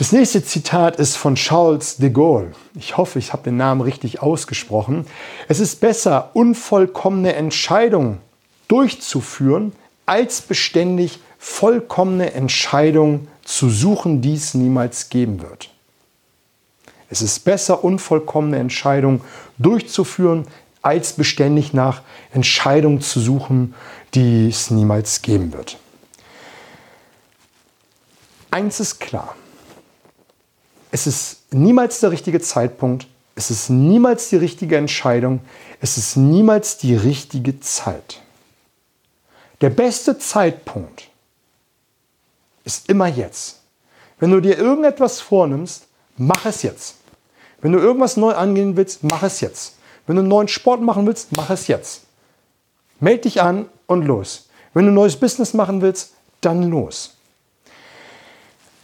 Das 0.00 0.12
nächste 0.12 0.42
Zitat 0.42 0.96
ist 0.96 1.16
von 1.16 1.34
Charles 1.34 1.98
de 1.98 2.08
Gaulle. 2.08 2.52
Ich 2.74 2.96
hoffe, 2.96 3.18
ich 3.18 3.34
habe 3.34 3.42
den 3.42 3.58
Namen 3.58 3.82
richtig 3.82 4.22
ausgesprochen. 4.22 5.06
Es 5.46 5.60
ist 5.60 5.78
besser, 5.78 6.30
unvollkommene 6.32 7.34
Entscheidungen 7.34 8.16
durchzuführen, 8.66 9.74
als 10.06 10.40
beständig 10.40 11.20
vollkommene 11.38 12.32
Entscheidungen 12.32 13.28
zu 13.44 13.68
suchen, 13.68 14.22
die 14.22 14.32
es 14.32 14.54
niemals 14.54 15.10
geben 15.10 15.42
wird. 15.42 15.68
Es 17.10 17.20
ist 17.20 17.40
besser, 17.40 17.84
unvollkommene 17.84 18.56
Entscheidungen 18.56 19.20
durchzuführen, 19.58 20.46
als 20.80 21.12
beständig 21.12 21.74
nach 21.74 22.00
Entscheidungen 22.32 23.02
zu 23.02 23.20
suchen, 23.20 23.74
die 24.14 24.48
es 24.48 24.70
niemals 24.70 25.20
geben 25.20 25.52
wird. 25.52 25.76
Eins 28.50 28.80
ist 28.80 28.98
klar. 28.98 29.36
Es 30.90 31.06
ist 31.06 31.52
niemals 31.52 32.00
der 32.00 32.10
richtige 32.10 32.40
Zeitpunkt, 32.40 33.06
es 33.34 33.50
ist 33.50 33.70
niemals 33.70 34.28
die 34.28 34.36
richtige 34.36 34.76
Entscheidung, 34.76 35.40
es 35.80 35.96
ist 35.96 36.16
niemals 36.16 36.78
die 36.78 36.94
richtige 36.94 37.60
Zeit. 37.60 38.20
Der 39.60 39.70
beste 39.70 40.18
Zeitpunkt 40.18 41.08
ist 42.64 42.88
immer 42.88 43.06
jetzt. 43.06 43.60
Wenn 44.18 44.30
du 44.30 44.40
dir 44.40 44.58
irgendetwas 44.58 45.20
vornimmst, 45.20 45.86
mach 46.16 46.44
es 46.44 46.62
jetzt. 46.62 46.96
Wenn 47.60 47.72
du 47.72 47.78
irgendwas 47.78 48.16
neu 48.16 48.34
angehen 48.34 48.76
willst, 48.76 49.04
mach 49.04 49.22
es 49.22 49.40
jetzt. 49.40 49.76
Wenn 50.06 50.16
du 50.16 50.20
einen 50.20 50.28
neuen 50.28 50.48
Sport 50.48 50.82
machen 50.82 51.06
willst, 51.06 51.28
mach 51.36 51.50
es 51.50 51.66
jetzt. 51.66 52.02
Meld 53.00 53.24
dich 53.24 53.40
an 53.40 53.66
und 53.86 54.04
los. 54.04 54.48
Wenn 54.74 54.84
du 54.84 54.90
ein 54.90 54.94
neues 54.94 55.16
Business 55.16 55.54
machen 55.54 55.80
willst, 55.82 56.14
dann 56.40 56.70
los. 56.70 57.16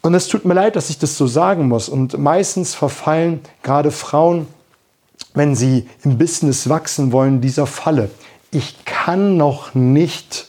Und 0.07 0.15
es 0.15 0.29
tut 0.29 0.45
mir 0.45 0.55
leid, 0.55 0.77
dass 0.77 0.89
ich 0.89 1.01
das 1.01 1.19
so 1.19 1.27
sagen 1.27 1.67
muss. 1.67 1.89
Und 1.89 2.17
meistens 2.17 2.77
verfallen 2.77 3.41
gerade 3.65 3.91
Frauen, 3.91 4.47
wenn 5.35 5.57
sie 5.57 5.89
im 6.05 6.17
Business 6.17 6.69
wachsen 6.69 7.11
wollen, 7.11 7.41
dieser 7.41 7.67
Falle. 7.67 8.11
Ich 8.53 8.85
kann 8.85 9.37
noch 9.37 9.75
nicht 9.75 10.47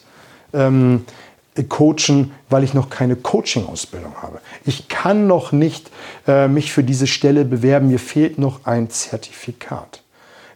ähm, 0.53 1.05
coachen, 1.69 2.33
weil 2.52 2.64
ich 2.64 2.75
noch 2.75 2.91
keine 2.91 3.16
Coaching-Ausbildung 3.16 4.22
habe. 4.22 4.41
Ich 4.64 4.89
kann 4.89 5.25
noch 5.25 5.52
nicht 5.52 5.89
äh, 6.27 6.47
mich 6.47 6.71
für 6.71 6.83
diese 6.83 7.08
Stelle 7.08 7.44
bewerben. 7.44 7.88
Mir 7.88 7.97
fehlt 7.97 8.38
noch 8.38 8.64
ein 8.67 8.92
Zertifikat. 8.92 10.03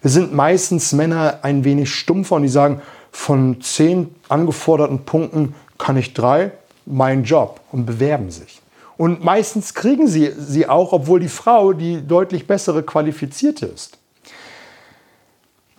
Es 0.04 0.14
sind 0.14 0.32
meistens 0.32 0.94
Männer 0.94 1.40
ein 1.42 1.64
wenig 1.64 1.92
stumpfer 1.92 2.36
und 2.36 2.44
die 2.44 2.50
sagen, 2.50 2.84
von 3.12 3.62
zehn 3.62 4.14
angeforderten 4.30 5.06
Punkten 5.06 5.56
kann 5.80 5.98
ich 5.98 6.14
drei, 6.14 6.52
mein 6.86 7.24
Job 7.24 7.62
und 7.72 7.88
bewerben 7.88 8.30
sich. 8.30 8.62
Und 9.02 9.24
meistens 9.24 9.74
kriegen 9.74 10.08
sie 10.08 10.32
sie 10.38 10.70
auch, 10.70 10.94
obwohl 10.94 11.20
die 11.20 11.28
Frau 11.28 11.74
die 11.74 12.06
deutlich 12.08 12.46
bessere 12.46 12.84
qualifizierte 12.84 13.66
ist. 13.66 13.98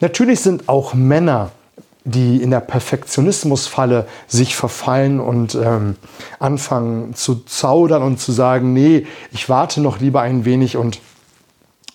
Natürlich 0.01 0.41
sind 0.41 0.69
auch 0.69 0.93
Männer, 0.93 1.53
die 2.03 2.43
in 2.43 2.51
der 2.51 2.59
Perfektionismusfalle 2.59 4.09
sich 4.27 4.57
verfallen 4.57 5.21
und 5.21 5.55
ähm, 5.55 5.95
anfangen 6.41 7.15
zu 7.15 7.37
zaudern 7.45 8.03
und 8.03 8.19
zu 8.19 8.33
sagen, 8.33 8.73
nee, 8.73 9.07
ich 9.31 9.49
warte 9.49 9.81
noch 9.81 10.01
lieber 10.01 10.21
ein 10.23 10.45
wenig 10.45 10.77
und 10.77 10.99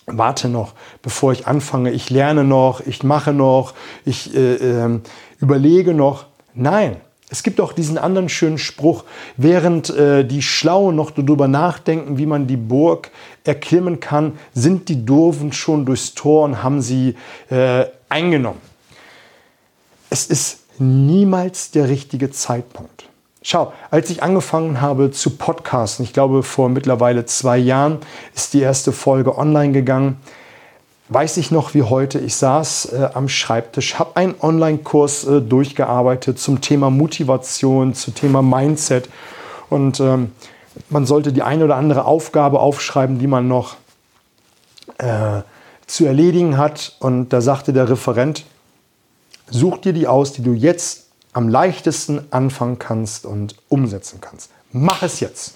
warte 0.06 0.48
noch, 0.48 0.72
bevor 1.02 1.32
ich 1.32 1.46
anfange, 1.46 1.90
ich 1.90 2.08
lerne 2.08 2.42
noch, 2.42 2.80
ich 2.80 3.02
mache 3.02 3.34
noch, 3.34 3.74
ich 4.06 4.34
äh, 4.34 4.54
äh, 4.54 5.00
überlege 5.40 5.92
noch. 5.92 6.24
Nein, 6.54 6.96
es 7.30 7.42
gibt 7.42 7.60
auch 7.60 7.72
diesen 7.72 7.98
anderen 7.98 8.28
schönen 8.28 8.58
Spruch, 8.58 9.04
während 9.36 9.90
äh, 9.90 10.24
die 10.24 10.42
Schlauen 10.42 10.96
noch 10.96 11.10
darüber 11.10 11.46
nachdenken, 11.46 12.16
wie 12.16 12.26
man 12.26 12.46
die 12.46 12.56
Burg 12.56 13.10
erklimmen 13.44 14.00
kann, 14.00 14.38
sind 14.54 14.88
die 14.88 15.04
Doofen 15.04 15.52
schon 15.52 15.84
durchs 15.84 16.14
Tor 16.14 16.44
und 16.44 16.62
haben 16.62 16.80
sie 16.80 17.16
äh, 17.50 17.84
eingenommen. 18.08 18.60
Es 20.10 20.26
ist 20.26 20.60
niemals 20.78 21.70
der 21.70 21.88
richtige 21.88 22.30
Zeitpunkt. 22.30 23.08
Schau, 23.42 23.72
als 23.90 24.10
ich 24.10 24.22
angefangen 24.22 24.80
habe 24.80 25.10
zu 25.10 25.30
podcasten, 25.30 26.04
ich 26.04 26.12
glaube 26.12 26.42
vor 26.42 26.68
mittlerweile 26.68 27.24
zwei 27.26 27.58
Jahren 27.58 27.98
ist 28.34 28.54
die 28.54 28.60
erste 28.60 28.92
Folge 28.92 29.36
online 29.36 29.72
gegangen, 29.72 30.18
weiß 31.08 31.38
ich 31.38 31.50
noch 31.50 31.74
wie 31.74 31.82
heute, 31.82 32.18
ich 32.18 32.36
saß 32.36 32.92
äh, 32.92 33.08
am 33.14 33.28
Schreibtisch, 33.28 33.98
habe 33.98 34.16
einen 34.16 34.34
Online-Kurs 34.40 35.24
äh, 35.24 35.40
durchgearbeitet 35.40 36.38
zum 36.38 36.60
Thema 36.60 36.90
Motivation, 36.90 37.94
zum 37.94 38.14
Thema 38.14 38.42
Mindset. 38.42 39.08
Und 39.70 40.00
ähm, 40.00 40.32
man 40.90 41.06
sollte 41.06 41.32
die 41.32 41.42
eine 41.42 41.64
oder 41.64 41.76
andere 41.76 42.04
Aufgabe 42.04 42.60
aufschreiben, 42.60 43.18
die 43.18 43.26
man 43.26 43.48
noch 43.48 43.76
äh, 44.98 45.42
zu 45.86 46.04
erledigen 46.04 46.58
hat. 46.58 46.96
Und 47.00 47.30
da 47.30 47.40
sagte 47.40 47.72
der 47.72 47.88
Referent, 47.88 48.44
such 49.50 49.78
dir 49.78 49.94
die 49.94 50.06
aus, 50.06 50.32
die 50.32 50.42
du 50.42 50.52
jetzt 50.52 51.06
am 51.32 51.48
leichtesten 51.48 52.26
anfangen 52.30 52.78
kannst 52.78 53.24
und 53.24 53.56
umsetzen 53.68 54.20
kannst. 54.20 54.50
Mach 54.72 55.02
es 55.02 55.20
jetzt. 55.20 55.54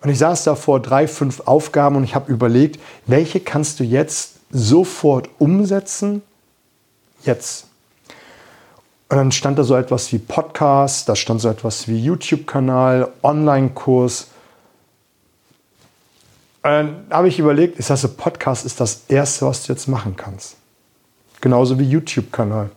Und 0.00 0.10
ich 0.10 0.18
saß 0.18 0.44
da 0.44 0.54
vor 0.54 0.80
drei, 0.80 1.06
fünf 1.08 1.40
Aufgaben 1.40 1.96
und 1.96 2.04
ich 2.04 2.14
habe 2.14 2.30
überlegt, 2.30 2.80
welche 3.06 3.40
kannst 3.40 3.80
du 3.80 3.84
jetzt 3.84 4.37
sofort 4.50 5.28
umsetzen, 5.38 6.22
jetzt. 7.24 7.66
Und 9.10 9.16
dann 9.16 9.32
stand 9.32 9.58
da 9.58 9.64
so 9.64 9.74
etwas 9.74 10.12
wie 10.12 10.18
Podcast, 10.18 11.08
da 11.08 11.16
stand 11.16 11.40
so 11.40 11.48
etwas 11.48 11.88
wie 11.88 11.98
YouTube-Kanal, 11.98 13.08
Online-Kurs. 13.22 14.28
Dann 16.62 17.06
habe 17.10 17.28
ich 17.28 17.38
überlegt, 17.38 17.78
ich 17.78 17.86
sage, 17.86 18.08
Podcast 18.08 18.66
ist 18.66 18.80
das 18.80 19.04
Erste, 19.08 19.46
was 19.46 19.64
du 19.64 19.72
jetzt 19.72 19.88
machen 19.88 20.14
kannst. 20.16 20.56
Genauso 21.40 21.78
wie 21.78 21.84
YouTube-Kanal. 21.84 22.70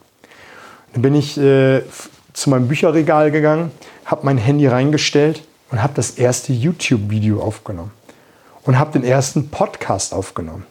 Dann 0.93 1.01
bin 1.01 1.15
ich 1.15 1.37
äh, 1.37 1.81
zu 2.33 2.49
meinem 2.49 2.67
Bücherregal 2.67 3.31
gegangen, 3.31 3.71
habe 4.05 4.25
mein 4.25 4.37
Handy 4.37 4.67
reingestellt 4.67 5.43
und 5.69 5.83
habe 5.83 5.93
das 5.95 6.11
erste 6.11 6.53
YouTube-Video 6.53 7.41
aufgenommen. 7.41 7.91
Und 8.63 8.77
habe 8.77 8.91
den 8.91 9.03
ersten 9.03 9.49
Podcast 9.49 10.13
aufgenommen. 10.13 10.65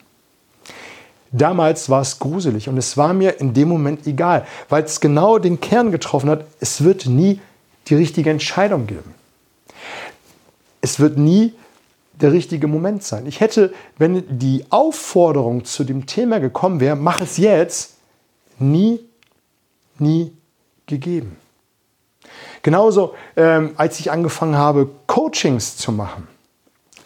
Damals 1.33 1.89
war 1.89 2.01
es 2.01 2.19
gruselig 2.19 2.69
und 2.69 2.77
es 2.77 2.97
war 2.97 3.13
mir 3.13 3.39
in 3.41 3.55
dem 3.55 3.69
Moment 3.69 4.07
egal, 4.07 4.47
weil 4.69 4.83
es 4.83 5.01
genau 5.01 5.39
den 5.39 5.61
Kern 5.61 5.93
getroffen 5.93 6.29
hat. 6.29 6.45
Es 6.59 6.83
wird 6.83 7.07
nie 7.07 7.41
die 7.87 7.95
richtige 7.95 8.31
Entscheidung 8.31 8.87
geben. 8.87 9.15
Es 10.81 10.99
wird 10.99 11.19
nie 11.19 11.55
der 12.15 12.33
richtige 12.33 12.67
Moment 12.67 13.03
sein. 13.05 13.27
Ich 13.27 13.41
hätte, 13.41 13.73
wenn 13.97 14.25
die 14.39 14.65
Aufforderung 14.71 15.65
zu 15.65 15.85
dem 15.85 16.07
Thema 16.07 16.41
gekommen 16.41 16.81
wäre, 16.81 16.97
mach 16.97 17.21
es 17.21 17.37
jetzt, 17.37 17.95
nie, 18.59 19.01
nie 19.99 20.33
gegeben. 20.87 21.37
Genauso, 22.63 23.15
ähm, 23.37 23.73
als 23.77 24.01
ich 24.01 24.11
angefangen 24.11 24.57
habe, 24.57 24.91
Coachings 25.07 25.77
zu 25.77 25.93
machen. 25.93 26.29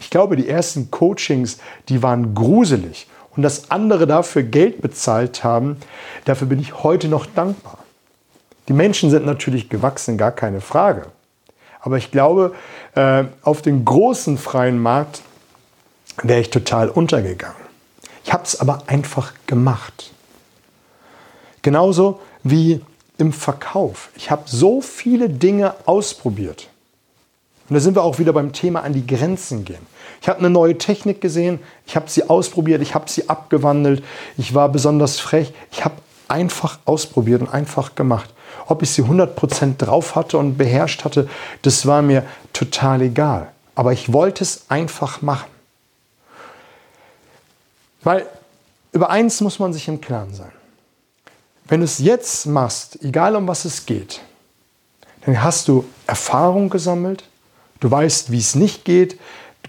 Ich 0.01 0.11
glaube, 0.11 0.37
die 0.37 0.49
ersten 0.49 0.91
Coachings, 0.91 1.59
die 1.89 2.03
waren 2.03 2.35
gruselig 2.35 3.07
und 3.37 3.43
dass 3.43 3.71
andere 3.71 4.07
dafür 4.07 4.43
Geld 4.43 4.81
bezahlt 4.81 5.45
haben, 5.45 5.79
dafür 6.25 6.47
bin 6.47 6.61
ich 6.61 6.83
heute 6.83 7.09
noch 7.09 7.27
dankbar. 7.27 7.79
Die 8.69 8.73
Menschen 8.73 9.11
sind 9.11 9.27
natürlich 9.27 9.69
gewachsen, 9.69 10.17
gar 10.17 10.33
keine 10.33 10.61
Frage. 10.61 11.07
Aber 11.81 11.99
ich 11.99 12.11
glaube, 12.11 12.55
äh, 12.95 13.25
auf 13.43 13.61
dem 13.61 13.85
großen 13.85 14.39
freien 14.39 14.79
Markt 14.79 15.23
wäre 16.23 16.41
ich 16.41 16.51
total 16.51 16.89
untergegangen. 16.89 17.63
Ich 18.25 18.33
habe 18.33 18.45
es 18.45 18.59
aber 18.59 18.85
einfach 18.87 19.33
gemacht. 19.47 20.13
Genauso 21.61 22.21
wie 22.43 22.81
im 23.19 23.33
Verkauf. 23.33 24.09
Ich 24.17 24.31
habe 24.31 24.43
so 24.47 24.81
viele 24.81 25.29
Dinge 25.29 25.75
ausprobiert. 25.87 26.69
Und 27.69 27.75
da 27.75 27.81
sind 27.81 27.97
wir 27.97 28.03
auch 28.03 28.19
wieder 28.19 28.33
beim 28.33 28.53
Thema 28.53 28.83
an 28.83 28.93
die 28.93 29.07
Grenzen 29.07 29.65
gehen. 29.65 29.87
Ich 30.21 30.29
habe 30.29 30.39
eine 30.39 30.51
neue 30.51 30.77
Technik 30.77 31.21
gesehen, 31.21 31.61
ich 31.87 31.97
habe 31.97 32.09
sie 32.09 32.29
ausprobiert, 32.29 32.83
ich 32.83 32.95
habe 32.95 33.11
sie 33.11 33.29
abgewandelt, 33.29 34.03
ich 34.37 34.55
war 34.55 34.69
besonders 34.69 35.19
frech, 35.19 35.53
ich 35.71 35.85
habe 35.85 35.95
einfach 36.29 36.79
ausprobiert 36.85 37.43
und 37.43 37.49
einfach 37.49 37.95
gemacht. 37.95 38.31
Ob 38.67 38.83
ich 38.83 38.91
sie 38.91 39.03
100% 39.03 39.77
drauf 39.77 40.15
hatte 40.15 40.39
und 40.39 40.57
beherrscht 40.57 41.05
hatte, 41.05 41.29
das 41.63 41.87
war 41.87 42.03
mir 42.03 42.25
total 42.53 43.03
egal. 43.03 43.49
Aber 43.75 43.93
ich 43.93 44.13
wollte 44.13 44.43
es 44.45 44.65
einfach 44.69 45.21
machen. 45.23 45.51
Weil 48.03 48.27
über 48.93 49.11
eins 49.11 49.41
muss 49.41 49.59
man 49.59 49.73
sich 49.73 49.89
im 49.89 50.01
Klaren 50.01 50.33
sein. 50.35 50.53
Wenn 51.67 51.81
du 51.81 51.85
es 51.85 51.99
jetzt 51.99 52.47
machst, 52.47 53.03
egal 53.03 53.37
um 53.37 53.49
was 53.49 53.65
es 53.65 53.87
geht, 53.87 54.21
dann 55.25 55.43
hast 55.43 55.69
du 55.69 55.85
Erfahrung 56.07 56.69
gesammelt, 56.69 57.25
du 57.81 57.91
weißt, 57.91 58.31
wie 58.31 58.39
es 58.39 58.55
nicht 58.55 58.85
geht, 58.85 59.19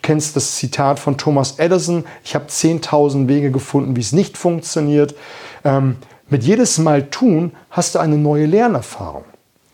kennst 0.01 0.35
das 0.35 0.55
Zitat 0.55 0.99
von 0.99 1.17
Thomas 1.17 1.57
Edison, 1.57 2.05
ich 2.23 2.35
habe 2.35 2.45
10.000 2.45 3.27
Wege 3.27 3.51
gefunden, 3.51 3.95
wie 3.95 4.01
es 4.01 4.11
nicht 4.11 4.37
funktioniert. 4.37 5.15
Ähm, 5.63 5.97
mit 6.29 6.43
jedes 6.43 6.77
Mal 6.77 7.09
tun 7.09 7.53
hast 7.71 7.95
du 7.95 7.99
eine 7.99 8.17
neue 8.17 8.45
Lernerfahrung. 8.45 9.23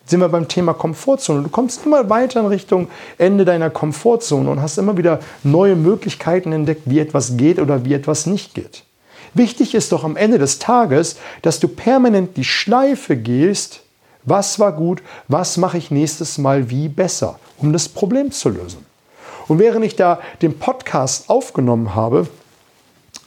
sind 0.06 0.20
wir 0.20 0.30
beim 0.30 0.48
Thema 0.48 0.74
Komfortzone. 0.74 1.44
Du 1.44 1.50
kommst 1.50 1.86
immer 1.86 2.10
weiter 2.10 2.42
in 2.42 2.46
Richtung 2.46 2.88
Ende 3.18 3.46
deiner 3.46 3.70
Komfortzone 3.70 4.50
und 4.50 4.62
hast 4.62 4.78
immer 4.78 4.98
wieder 4.98 5.20
neue 5.44 5.76
Möglichkeiten 5.76 6.52
entdeckt, 6.52 6.84
wie 6.86 7.00
etwas 7.00 7.38
geht 7.38 7.60
oder 7.60 7.86
wie 7.86 7.94
etwas 7.94 8.26
nicht 8.26 8.54
geht. 8.54 8.84
Wichtig 9.34 9.74
ist 9.76 9.92
doch 9.94 10.04
am 10.04 10.18
Ende 10.18 10.38
des 10.38 10.60
Tages, 10.60 11.18
dass 11.42 11.60
du 11.62 11.70
permanent 11.70 12.36
die 12.36 12.44
Schleife 12.44 13.16
gehst, 13.16 13.82
was 14.24 14.60
war 14.60 14.74
gut, 14.74 15.02
was 15.28 15.58
mache 15.58 15.78
ich 15.78 15.92
nächstes 15.92 16.38
Mal 16.38 16.70
wie 16.70 16.90
besser, 16.90 17.40
um 17.62 17.74
das 17.74 17.90
Problem 17.90 18.32
zu 18.32 18.50
lösen. 18.50 18.86
Und 19.48 19.60
während 19.60 19.86
ich 19.86 19.96
da 19.96 20.20
den 20.42 20.58
Podcast 20.60 21.30
aufgenommen 21.30 21.96
habe, 21.96 22.28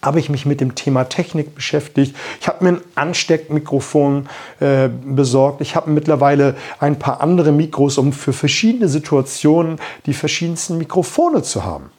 habe 0.03 0.21
ich 0.21 0.29
mich 0.29 0.45
mit 0.47 0.61
dem 0.61 0.75
Thema 0.75 1.05
Technik 1.05 1.55
beschäftigt. 1.55 2.15
Ich 2.41 2.47
habe 2.47 2.65
mir 2.65 2.71
ein 2.71 2.81
Ansteckmikrofon 2.95 4.29
äh, 4.61 4.89
besorgt. 4.89 5.61
Ich 5.61 5.77
habe 5.77 5.91
mittlerweile 5.91 6.57
ein 6.79 6.99
paar 6.99 7.21
andere 7.21 7.53
Mikros, 7.53 7.99
um 7.99 8.13
für 8.13 8.33
verschiedene 8.33 8.89
Situationen 8.89 9.79
die 10.07 10.15
verschiedensten 10.15 10.79
Mikrofone 10.79 11.43
zu 11.43 11.65
haben. 11.65 11.91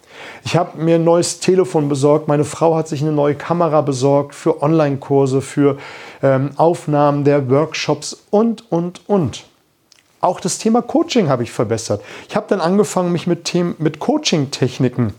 Ich 0.44 0.56
habe 0.56 0.78
mir 0.78 0.96
ein 0.96 1.04
neues 1.04 1.40
Telefon 1.40 1.90
besorgt. 1.90 2.28
Meine 2.28 2.46
Frau 2.46 2.76
hat 2.76 2.88
sich 2.88 3.02
eine 3.02 3.12
neue 3.12 3.36
Kamera 3.36 3.82
besorgt 3.82 4.36
für 4.36 4.62
Online-Kurse, 4.62 5.42
für 5.42 5.78
ähm, 6.24 6.52
Aufnahmen 6.56 7.24
der 7.24 7.50
Workshops 7.50 8.26
und, 8.30 8.72
und, 8.72 9.02
und. 9.08 9.46
Auch 10.26 10.40
das 10.40 10.58
Thema 10.58 10.82
Coaching 10.82 11.30
habe 11.30 11.44
ich 11.44 11.52
verbessert. 11.52 12.02
Ich 12.28 12.36
habe 12.36 12.48
dann 12.50 12.60
angefangen, 12.60 13.12
mich 13.12 13.28
mit, 13.28 13.54
mit 13.78 14.00
Coaching-Techniken 14.00 15.14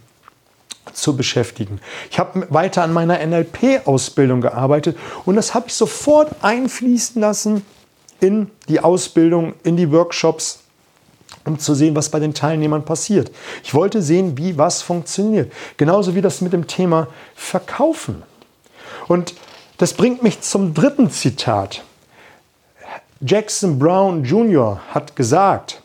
zu 0.92 1.16
beschäftigen. 1.16 1.80
Ich 2.10 2.18
habe 2.18 2.48
weiter 2.50 2.82
an 2.82 2.92
meiner 2.92 3.24
NLP-Ausbildung 3.24 4.40
gearbeitet 4.40 4.98
und 5.24 5.36
das 5.36 5.54
habe 5.54 5.68
ich 5.68 5.74
sofort 5.74 6.34
einfließen 6.42 7.20
lassen 7.22 7.64
in 8.18 8.50
die 8.68 8.80
Ausbildung, 8.80 9.54
in 9.62 9.76
die 9.76 9.92
Workshops, 9.92 10.64
um 11.44 11.60
zu 11.60 11.74
sehen, 11.76 11.94
was 11.94 12.08
bei 12.08 12.18
den 12.18 12.34
Teilnehmern 12.34 12.84
passiert. 12.84 13.30
Ich 13.62 13.74
wollte 13.74 14.02
sehen, 14.02 14.36
wie 14.36 14.58
was 14.58 14.82
funktioniert. 14.82 15.52
Genauso 15.76 16.16
wie 16.16 16.20
das 16.20 16.40
mit 16.40 16.52
dem 16.52 16.66
Thema 16.66 17.06
Verkaufen. 17.36 18.24
Und 19.06 19.34
das 19.78 19.94
bringt 19.94 20.24
mich 20.24 20.40
zum 20.40 20.74
dritten 20.74 21.12
Zitat. 21.12 21.84
Jackson 23.26 23.76
Brown 23.76 24.22
Jr. 24.22 24.80
hat 24.90 25.16
gesagt, 25.16 25.82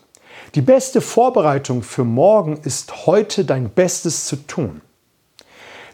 die 0.54 0.62
beste 0.62 1.02
Vorbereitung 1.02 1.82
für 1.82 2.04
morgen 2.04 2.58
ist 2.58 3.08
heute 3.08 3.46
dein 3.46 3.72
Bestes 3.72 4.26
zu 4.26 4.36
tun. 4.36 4.82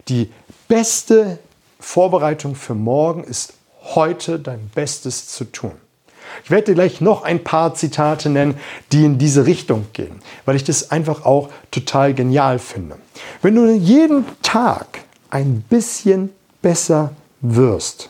Die 0.09 0.29
beste 0.67 1.39
Vorbereitung 1.79 2.53
für 2.53 2.73
morgen 2.73 3.23
ist 3.23 3.53
heute 3.95 4.39
dein 4.39 4.69
Bestes 4.75 5.29
zu 5.29 5.45
tun. 5.45 5.71
Ich 6.44 6.51
werde 6.51 6.65
dir 6.65 6.73
gleich 6.73 6.99
noch 6.99 7.23
ein 7.23 7.41
paar 7.45 7.73
Zitate 7.75 8.29
nennen, 8.29 8.59
die 8.91 9.05
in 9.05 9.17
diese 9.17 9.45
Richtung 9.45 9.88
gehen, 9.93 10.19
weil 10.43 10.57
ich 10.57 10.65
das 10.65 10.91
einfach 10.91 11.23
auch 11.23 11.50
total 11.71 12.13
genial 12.13 12.59
finde. 12.59 12.97
Wenn 13.41 13.55
du 13.55 13.71
jeden 13.73 14.25
Tag 14.41 15.00
ein 15.29 15.61
bisschen 15.69 16.31
besser 16.61 17.13
wirst, 17.39 18.09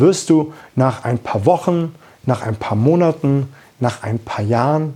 wirst 0.00 0.30
du 0.30 0.52
nach 0.74 1.04
ein 1.04 1.18
paar 1.18 1.46
Wochen, 1.46 1.94
nach 2.24 2.42
ein 2.42 2.56
paar 2.56 2.76
Monaten, 2.76 3.52
nach 3.80 4.02
ein 4.02 4.18
paar 4.18 4.44
Jahren 4.44 4.94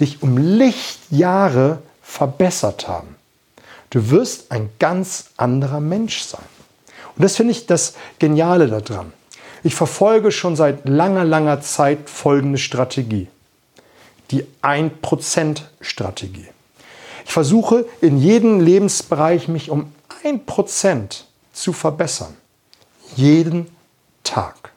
dich 0.00 0.22
um 0.22 0.38
Lichtjahre 0.38 1.78
verbessert 2.02 2.88
haben. 2.88 3.16
Du 3.90 4.10
wirst 4.10 4.50
ein 4.50 4.70
ganz 4.78 5.30
anderer 5.36 5.80
Mensch 5.80 6.22
sein. 6.22 6.44
Und 7.16 7.22
das 7.24 7.36
finde 7.36 7.52
ich 7.52 7.66
das 7.66 7.94
Geniale 8.18 8.66
daran. 8.66 9.12
Ich 9.62 9.74
verfolge 9.74 10.32
schon 10.32 10.56
seit 10.56 10.88
langer, 10.88 11.24
langer 11.24 11.60
Zeit 11.60 12.10
folgende 12.10 12.58
Strategie. 12.58 13.28
Die 14.30 14.44
1%-Strategie. 14.62 16.48
Ich 17.24 17.32
versuche 17.32 17.86
in 18.00 18.18
jedem 18.18 18.60
Lebensbereich 18.60 19.48
mich 19.48 19.70
um 19.70 19.92
1% 20.24 21.22
zu 21.52 21.72
verbessern. 21.72 22.34
Jeden 23.16 23.68
Tag. 24.24 24.72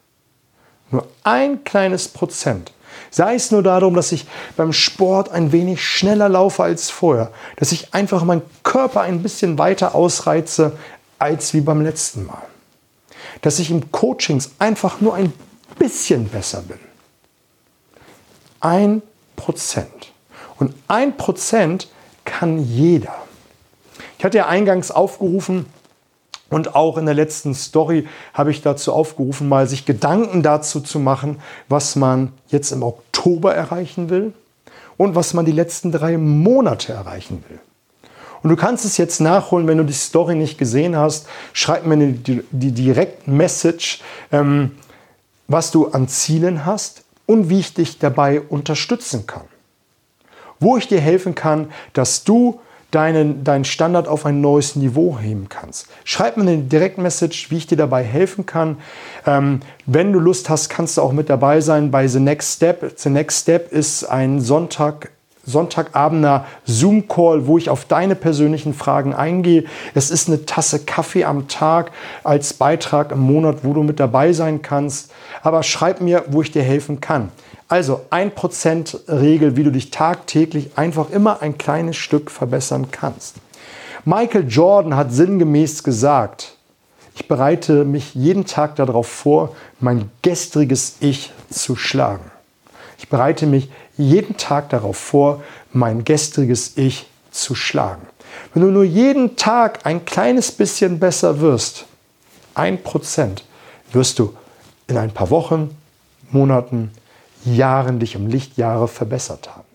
Nur 0.90 1.06
ein 1.24 1.64
kleines 1.64 2.08
Prozent. 2.08 2.72
Sei 3.10 3.34
es 3.34 3.50
nur 3.50 3.62
darum, 3.62 3.94
dass 3.94 4.12
ich 4.12 4.26
beim 4.56 4.72
Sport 4.72 5.30
ein 5.30 5.52
wenig 5.52 5.84
schneller 5.84 6.28
laufe 6.28 6.62
als 6.62 6.90
vorher, 6.90 7.32
dass 7.56 7.72
ich 7.72 7.94
einfach 7.94 8.24
meinen 8.24 8.42
Körper 8.62 9.02
ein 9.02 9.22
bisschen 9.22 9.58
weiter 9.58 9.94
ausreize 9.94 10.76
als 11.18 11.52
wie 11.54 11.60
beim 11.60 11.82
letzten 11.82 12.26
Mal 12.26 12.42
dass 13.42 13.58
ich 13.58 13.70
im 13.70 13.90
Coachings 13.92 14.52
einfach 14.58 15.00
nur 15.00 15.14
ein 15.14 15.32
bisschen 15.78 16.28
besser 16.28 16.62
bin. 16.62 16.78
Ein 18.60 19.02
Prozent. 19.36 20.12
Und 20.58 20.74
ein 20.88 21.16
Prozent 21.16 21.88
kann 22.24 22.58
jeder. 22.58 23.14
Ich 24.18 24.24
hatte 24.24 24.38
ja 24.38 24.46
eingangs 24.46 24.90
aufgerufen, 24.90 25.66
und 26.50 26.74
auch 26.74 26.96
in 26.96 27.06
der 27.06 27.14
letzten 27.14 27.54
Story 27.54 28.06
habe 28.32 28.50
ich 28.50 28.62
dazu 28.62 28.92
aufgerufen, 28.92 29.48
mal 29.48 29.68
sich 29.68 29.84
Gedanken 29.84 30.42
dazu 30.42 30.80
zu 30.80 30.98
machen, 30.98 31.40
was 31.68 31.94
man 31.96 32.32
jetzt 32.48 32.72
im 32.72 32.82
Oktober 32.82 33.54
erreichen 33.54 34.08
will 34.08 34.32
und 34.96 35.14
was 35.14 35.34
man 35.34 35.44
die 35.44 35.52
letzten 35.52 35.92
drei 35.92 36.16
Monate 36.16 36.92
erreichen 36.92 37.44
will. 37.48 37.58
Und 38.42 38.50
du 38.50 38.56
kannst 38.56 38.84
es 38.84 38.96
jetzt 38.96 39.20
nachholen, 39.20 39.66
wenn 39.66 39.78
du 39.78 39.84
die 39.84 39.92
Story 39.92 40.34
nicht 40.34 40.58
gesehen 40.58 40.96
hast. 40.96 41.26
Schreib 41.52 41.86
mir 41.86 41.96
die, 41.96 42.42
die 42.50 42.72
Direct-Message, 42.72 44.00
ähm, 44.30 44.76
was 45.48 45.70
du 45.70 45.88
an 45.88 46.08
Zielen 46.08 46.64
hast 46.64 47.02
und 47.26 47.50
wie 47.50 47.60
ich 47.60 47.74
dich 47.74 47.98
dabei 47.98 48.40
unterstützen 48.40 49.26
kann. 49.26 49.44
Wo 50.60 50.76
ich 50.76 50.88
dir 50.88 51.00
helfen 51.00 51.34
kann, 51.34 51.72
dass 51.92 52.24
du 52.24 52.60
deinen, 52.90 53.44
deinen 53.44 53.64
Standard 53.64 54.08
auf 54.08 54.24
ein 54.24 54.40
neues 54.40 54.76
Niveau 54.76 55.18
heben 55.18 55.48
kannst. 55.48 55.88
Schreib 56.04 56.36
mir 56.36 56.42
eine 56.42 56.58
Direktmessage, 56.58 57.46
wie 57.50 57.58
ich 57.58 57.66
dir 57.66 57.76
dabei 57.76 58.02
helfen 58.02 58.46
kann. 58.46 58.78
Ähm, 59.26 59.60
wenn 59.86 60.12
du 60.12 60.18
Lust 60.18 60.48
hast, 60.48 60.68
kannst 60.68 60.96
du 60.96 61.02
auch 61.02 61.12
mit 61.12 61.28
dabei 61.28 61.60
sein 61.60 61.90
bei 61.90 62.08
The 62.08 62.20
Next 62.20 62.56
Step. 62.56 62.92
The 62.96 63.10
Next 63.10 63.42
Step 63.42 63.72
ist 63.72 64.04
ein 64.04 64.40
Sonntag 64.40 65.10
Sonntagabender 65.48 66.44
Zoom-Call, 66.66 67.46
wo 67.46 67.56
ich 67.56 67.70
auf 67.70 67.86
deine 67.86 68.14
persönlichen 68.14 68.74
Fragen 68.74 69.14
eingehe. 69.14 69.64
Es 69.94 70.10
ist 70.10 70.28
eine 70.28 70.44
Tasse 70.44 70.80
Kaffee 70.80 71.24
am 71.24 71.48
Tag 71.48 71.90
als 72.22 72.52
Beitrag 72.52 73.12
im 73.12 73.20
Monat, 73.20 73.58
wo 73.62 73.72
du 73.72 73.82
mit 73.82 73.98
dabei 73.98 74.34
sein 74.34 74.60
kannst. 74.60 75.10
Aber 75.42 75.62
schreib 75.62 76.02
mir, 76.02 76.24
wo 76.28 76.42
ich 76.42 76.50
dir 76.50 76.62
helfen 76.62 77.00
kann. 77.00 77.30
Also 77.68 78.00
1% 78.10 79.08
Regel, 79.08 79.56
wie 79.56 79.64
du 79.64 79.70
dich 79.70 79.90
tagtäglich 79.90 80.70
einfach 80.76 81.10
immer 81.10 81.42
ein 81.42 81.58
kleines 81.58 81.96
Stück 81.96 82.30
verbessern 82.30 82.90
kannst. 82.90 83.36
Michael 84.06 84.48
Jordan 84.48 84.96
hat 84.96 85.12
sinngemäß 85.12 85.82
gesagt, 85.82 86.56
ich 87.14 87.28
bereite 87.28 87.84
mich 87.84 88.14
jeden 88.14 88.46
Tag 88.46 88.76
darauf 88.76 89.06
vor, 89.06 89.54
mein 89.80 90.10
gestriges 90.22 90.96
Ich 91.00 91.32
zu 91.50 91.76
schlagen. 91.76 92.30
Ich 92.96 93.08
bereite 93.08 93.44
mich 93.46 93.68
jeden 93.98 94.36
Tag 94.38 94.70
darauf 94.70 94.96
vor, 94.96 95.42
mein 95.72 96.04
gestriges 96.04 96.78
Ich 96.78 97.06
zu 97.32 97.54
schlagen. 97.54 98.06
Wenn 98.54 98.62
du 98.62 98.70
nur 98.70 98.84
jeden 98.84 99.36
Tag 99.36 99.84
ein 99.84 100.04
kleines 100.06 100.52
bisschen 100.52 100.98
besser 100.98 101.40
wirst, 101.40 101.84
ein 102.54 102.82
Prozent, 102.82 103.44
wirst 103.92 104.18
du 104.18 104.34
in 104.86 104.96
ein 104.96 105.12
paar 105.12 105.30
Wochen, 105.30 105.76
Monaten, 106.30 106.92
Jahren 107.54 107.98
dich 107.98 108.16
um 108.16 108.26
Lichtjahre 108.26 108.88
verbessert 108.88 109.50
haben. 109.54 109.68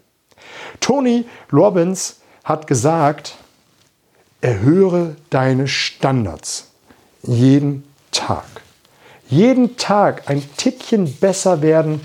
Tony 0.79 1.25
Robbins 1.51 2.21
hat 2.43 2.67
gesagt, 2.67 3.35
erhöre 4.41 5.15
deine 5.29 5.67
Standards 5.67 6.71
jeden 7.23 7.83
Tag. 8.11 8.45
Jeden 9.29 9.77
Tag 9.77 10.29
ein 10.29 10.43
Tickchen 10.57 11.13
besser 11.15 11.61
werden 11.61 12.01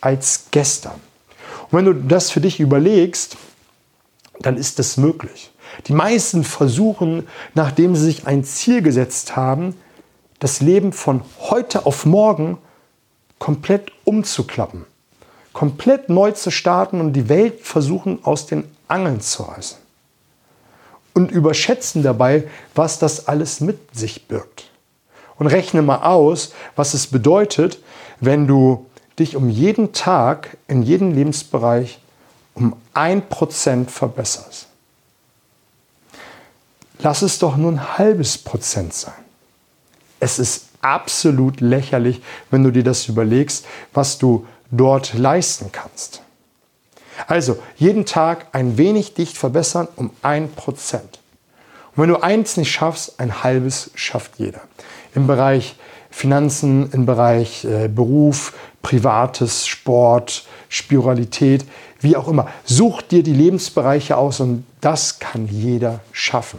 als 0.00 0.46
gestern. 0.50 1.00
Und 1.70 1.78
wenn 1.78 1.84
du 1.84 1.94
das 1.94 2.30
für 2.30 2.40
dich 2.40 2.60
überlegst, 2.60 3.36
dann 4.40 4.56
ist 4.56 4.78
das 4.78 4.96
möglich. 4.96 5.52
Die 5.86 5.92
meisten 5.92 6.44
versuchen, 6.44 7.28
nachdem 7.54 7.94
sie 7.94 8.04
sich 8.04 8.26
ein 8.26 8.44
Ziel 8.44 8.82
gesetzt 8.82 9.36
haben, 9.36 9.76
das 10.38 10.60
Leben 10.60 10.92
von 10.92 11.22
heute 11.38 11.86
auf 11.86 12.04
morgen 12.04 12.58
komplett 13.38 13.92
umzuklappen, 14.04 14.84
komplett 15.52 16.08
neu 16.08 16.32
zu 16.32 16.50
starten 16.50 17.00
und 17.00 17.12
die 17.12 17.28
Welt 17.28 17.60
versuchen 17.60 18.18
aus 18.24 18.46
den 18.46 18.64
Angeln 18.88 19.20
zu 19.20 19.44
reißen. 19.44 19.78
Und 21.14 21.30
überschätzen 21.30 22.02
dabei, 22.02 22.44
was 22.74 22.98
das 22.98 23.28
alles 23.28 23.60
mit 23.60 23.94
sich 23.94 24.28
birgt. 24.28 24.70
Und 25.38 25.46
rechne 25.46 25.82
mal 25.82 26.04
aus, 26.04 26.52
was 26.74 26.94
es 26.94 27.06
bedeutet, 27.06 27.78
wenn 28.20 28.46
du 28.46 28.86
dich 29.18 29.36
um 29.36 29.50
jeden 29.50 29.92
Tag 29.92 30.56
in 30.68 30.82
jedem 30.82 31.12
Lebensbereich 31.12 31.98
um 32.54 32.76
ein 32.94 33.28
Prozent 33.28 33.90
verbesserst. 33.90 34.66
Lass 37.00 37.22
es 37.22 37.38
doch 37.38 37.56
nur 37.56 37.72
ein 37.72 37.98
halbes 37.98 38.38
Prozent 38.38 38.94
sein. 38.94 39.12
Es 40.20 40.38
ist 40.38 40.66
absolut 40.82 41.60
lächerlich, 41.60 42.22
wenn 42.50 42.62
du 42.62 42.70
dir 42.70 42.84
das 42.84 43.08
überlegst, 43.08 43.64
was 43.92 44.18
du 44.18 44.46
dort 44.72 45.14
leisten 45.14 45.70
kannst. 45.70 46.22
Also 47.28 47.58
jeden 47.76 48.04
Tag 48.06 48.46
ein 48.52 48.78
wenig 48.78 49.14
dich 49.14 49.38
verbessern 49.38 49.86
um 49.94 50.10
ein 50.22 50.50
Prozent. 50.50 51.20
Und 51.94 52.02
wenn 52.02 52.08
du 52.08 52.22
eins 52.22 52.56
nicht 52.56 52.72
schaffst, 52.72 53.20
ein 53.20 53.44
halbes 53.44 53.90
schafft 53.94 54.32
jeder. 54.38 54.62
Im 55.14 55.26
Bereich 55.26 55.76
Finanzen, 56.10 56.90
im 56.92 57.06
Bereich 57.06 57.64
äh, 57.64 57.88
Beruf, 57.88 58.54
Privates, 58.82 59.66
Sport, 59.66 60.46
Spiritualität, 60.68 61.64
wie 62.00 62.16
auch 62.16 62.28
immer. 62.28 62.48
Such 62.64 63.02
dir 63.02 63.22
die 63.22 63.32
Lebensbereiche 63.32 64.16
aus 64.16 64.40
und 64.40 64.64
das 64.80 65.18
kann 65.18 65.48
jeder 65.48 66.00
schaffen. 66.12 66.58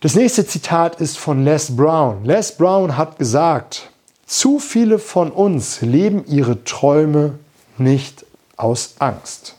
Das 0.00 0.14
nächste 0.14 0.46
Zitat 0.46 1.00
ist 1.00 1.16
von 1.16 1.44
Les 1.44 1.74
Brown. 1.74 2.24
Les 2.24 2.52
Brown 2.52 2.96
hat 2.96 3.18
gesagt, 3.18 3.90
zu 4.26 4.58
viele 4.58 4.98
von 4.98 5.30
uns 5.30 5.80
leben 5.80 6.24
ihre 6.26 6.64
Träume 6.64 7.38
nicht 7.78 8.26
aus 8.56 8.94
Angst. 8.98 9.54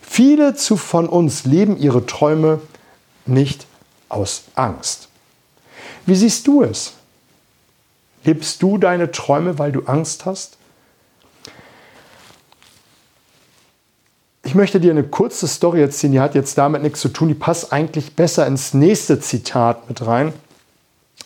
Viele 0.00 0.54
zu 0.54 0.76
von 0.76 1.08
uns 1.08 1.44
leben 1.44 1.76
ihre 1.76 2.06
Träume 2.06 2.60
nicht 3.26 3.66
aus 4.08 4.44
Angst. 4.54 5.08
Wie 6.06 6.14
siehst 6.16 6.46
du 6.46 6.62
es? 6.62 6.94
Lebst 8.24 8.62
du 8.62 8.78
deine 8.78 9.10
Träume, 9.10 9.58
weil 9.58 9.72
du 9.72 9.82
Angst 9.84 10.24
hast? 10.24 10.56
Ich 14.44 14.54
möchte 14.54 14.80
dir 14.80 14.92
eine 14.92 15.04
kurze 15.04 15.46
Story 15.46 15.82
erzählen, 15.82 16.12
die 16.14 16.20
hat 16.20 16.34
jetzt 16.34 16.56
damit 16.56 16.82
nichts 16.82 17.00
zu 17.00 17.10
tun, 17.10 17.28
die 17.28 17.34
passt 17.34 17.72
eigentlich 17.72 18.16
besser 18.16 18.46
ins 18.46 18.72
nächste 18.72 19.20
Zitat 19.20 19.88
mit 19.88 20.06
rein. 20.06 20.32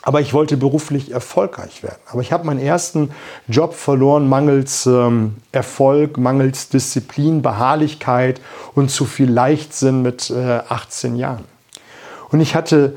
Aber 0.03 0.21
ich 0.21 0.35
wollte 0.35 0.57
beruflich 0.57 1.13
erfolgreich 1.13 1.85
werden. 1.85 2.01
Aber 2.11 2.21
ich 2.21 2.33
habe 2.33 2.45
meinen 2.45 2.59
ersten 2.59 3.13
Job 3.47 3.75
verloren, 3.75 4.29
mangels 4.29 4.85
ähm, 4.87 5.37
Erfolg, 5.53 6.19
mangels 6.19 6.69
Disziplin, 6.69 7.41
Beharrlichkeit 7.41 8.41
und 8.75 8.91
zu 8.91 9.05
viel 9.05 9.31
Leichtsinn 9.31 10.03
mit 10.03 10.31
äh, 10.31 10.61
18 10.69 11.15
Jahren. 11.15 11.45
Und 12.31 12.41
ich 12.41 12.57
hatte 12.57 12.97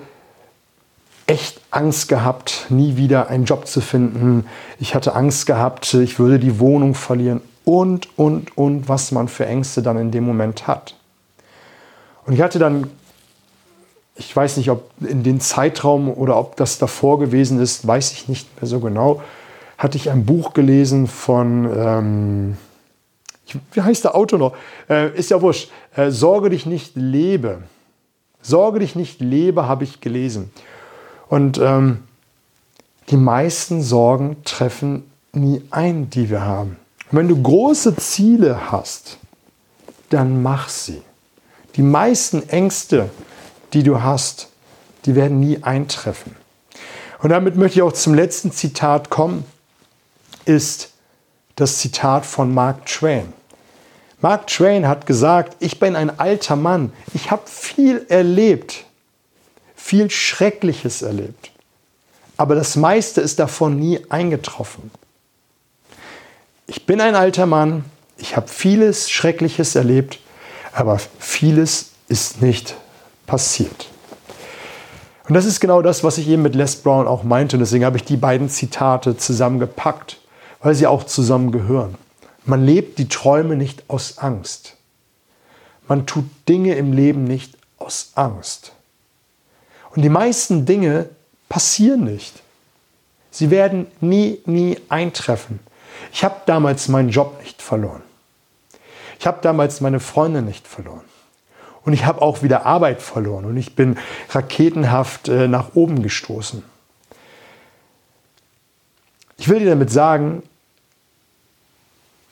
echt 1.28 1.62
Angst 1.72 2.08
gehabt, 2.08 2.66
nie 2.70 2.98
wieder 2.98 3.30
einen 3.30 3.46
Job 3.46 3.68
zu 3.68 3.82
finden. 3.82 4.46
Ich 4.80 4.96
hatte 4.96 5.16
Angst 5.16 5.46
gehabt, 5.46 5.94
ich 5.94 6.20
würde 6.20 6.40
die 6.40 6.60
Wohnung 6.60 6.96
verlieren 6.96 7.42
und, 7.66 8.08
und, 8.18 8.58
und, 8.58 8.88
was 8.90 9.12
man 9.12 9.28
für 9.28 9.46
Ängste 9.46 9.82
dann 9.82 9.98
in 9.98 10.12
dem 10.12 10.24
Moment 10.24 10.68
hat. 10.68 10.96
Und 12.26 12.34
ich 12.34 12.42
hatte 12.42 12.60
dann 12.60 12.90
ich 14.16 14.34
weiß 14.34 14.58
nicht, 14.58 14.70
ob 14.70 14.90
in 15.02 15.24
den 15.24 15.42
Zeitraum 15.42 16.10
oder 16.10 16.38
ob 16.38 16.56
das 16.56 16.78
davor 16.78 17.20
gewesen 17.20 17.60
ist, 17.60 17.86
weiß 17.86 18.14
ich 18.14 18.30
nicht 18.30 18.62
mehr 18.62 18.68
so 18.68 18.80
genau, 18.80 19.22
hatte 19.78 19.98
ich 19.98 20.10
ein 20.10 20.26
Buch 20.26 20.54
gelesen 20.54 21.08
von, 21.08 21.70
ähm, 21.76 22.58
wie 23.74 23.82
heißt 23.82 24.06
der 24.06 24.16
Autor 24.16 24.40
noch? 24.40 24.56
Äh, 24.90 25.16
ist 25.18 25.32
ja 25.32 25.42
wurscht. 25.42 25.70
Äh, 25.96 26.12
Sorge 26.12 26.50
dich 26.50 26.66
nicht, 26.66 26.94
lebe. 26.96 27.64
Sorge 28.42 28.80
dich 28.80 28.96
nicht, 28.96 29.20
lebe, 29.20 29.68
habe 29.68 29.84
ich 29.84 30.00
gelesen. 30.00 30.52
Und 31.28 31.58
ähm, 31.58 32.04
die 33.10 33.18
meisten 33.18 33.82
Sorgen 33.82 34.38
treffen 34.46 35.04
nie 35.34 35.62
ein, 35.72 36.10
die 36.10 36.30
wir 36.30 36.42
haben. 36.42 36.78
Und 37.12 37.20
wenn 37.20 37.28
du 37.28 37.42
große 37.42 37.96
Ziele 37.98 38.72
hast, 38.72 39.18
dann 40.10 40.42
mach 40.42 40.70
sie. 40.70 41.02
Die 41.76 41.82
meisten 41.82 42.48
Ängste, 42.50 43.10
die 43.76 43.84
du 43.84 44.02
hast, 44.02 44.48
die 45.06 45.16
werden 45.16 45.40
nie 45.40 45.62
eintreffen. 45.62 46.36
Und 47.20 47.30
damit 47.30 47.58
möchte 47.58 47.80
ich 47.80 47.84
auch 47.84 47.92
zum 47.92 48.14
letzten 48.14 48.52
Zitat 48.52 49.10
kommen, 49.10 49.46
ist 50.46 50.92
das 51.58 51.80
Zitat 51.80 52.26
von 52.26 52.54
Mark 52.54 52.86
Twain. 52.86 53.34
Mark 54.22 54.48
Twain 54.48 54.88
hat 54.88 55.06
gesagt, 55.06 55.58
ich 55.60 55.78
bin 55.78 55.96
ein 55.96 56.20
alter 56.20 56.56
Mann, 56.56 56.94
ich 57.14 57.32
habe 57.32 57.44
viel 57.46 58.06
erlebt, 58.08 58.86
viel 59.76 60.10
Schreckliches 60.10 61.02
erlebt, 61.02 61.52
aber 62.38 62.56
das 62.56 62.78
meiste 62.78 63.20
ist 63.20 63.40
davon 63.40 63.78
nie 63.78 64.00
eingetroffen. 64.10 64.90
Ich 66.66 66.86
bin 66.86 67.02
ein 67.02 67.16
alter 67.16 67.46
Mann, 67.46 67.84
ich 68.18 68.38
habe 68.38 68.48
vieles 68.48 69.12
Schreckliches 69.12 69.76
erlebt, 69.76 70.20
aber 70.72 71.00
vieles 71.20 71.92
ist 72.08 72.42
nicht 72.42 72.76
passiert. 73.26 73.90
Und 75.28 75.34
das 75.34 75.46
ist 75.46 75.60
genau 75.60 75.82
das, 75.82 76.04
was 76.04 76.18
ich 76.18 76.28
eben 76.28 76.44
mit 76.44 76.56
Les 76.56 76.76
Brown 76.76 77.08
auch 77.08 77.24
meinte. 77.24 77.56
Und 77.56 77.62
deswegen 77.62 77.86
habe 77.86 77.98
ich 77.98 78.04
die 78.04 78.18
beiden 78.18 78.50
Zitate 78.50 79.18
zusammengepackt, 79.18 80.20
weil 80.62 80.76
sie 80.76 80.88
auch 80.88 81.04
zusammengehören. 81.04 81.96
Man 82.46 82.64
lebt 82.64 83.00
die 83.00 83.10
Träume 83.10 83.56
nicht 83.56 83.84
aus 83.90 84.20
Angst. 84.20 84.76
Man 85.88 86.06
tut 86.06 86.26
Dinge 86.48 86.76
im 86.76 86.94
Leben 86.94 87.24
nicht 87.24 87.58
aus 87.78 88.12
Angst. 88.16 88.74
Und 89.96 90.04
die 90.04 90.10
meisten 90.10 90.66
Dinge 90.66 91.10
passieren 91.50 92.04
nicht. 92.04 92.42
Sie 93.32 93.50
werden 93.50 93.88
nie, 94.02 94.40
nie 94.46 94.78
eintreffen. 94.90 95.60
Ich 96.14 96.24
habe 96.24 96.36
damals 96.46 96.88
meinen 96.88 97.10
Job 97.10 97.40
nicht 97.42 97.62
verloren. 97.62 98.02
Ich 99.20 99.26
habe 99.26 99.40
damals 99.42 99.82
meine 99.82 100.00
Freunde 100.00 100.42
nicht 100.42 100.68
verloren. 100.68 101.04
Und 101.86 101.94
ich 101.94 102.06
habe 102.06 102.22
auch 102.22 102.42
wieder 102.42 102.66
Arbeit 102.66 103.02
verloren 103.02 103.46
und 103.46 103.58
ich 103.58 103.76
bin 103.76 103.98
raketenhaft 104.30 105.30
äh, 105.30 105.48
nach 105.48 105.76
oben 105.76 106.02
gestoßen. 106.02 106.64
Ich 109.38 109.50
will 109.50 109.60
dir 109.60 109.70
damit 109.70 109.92
sagen, 109.92 110.42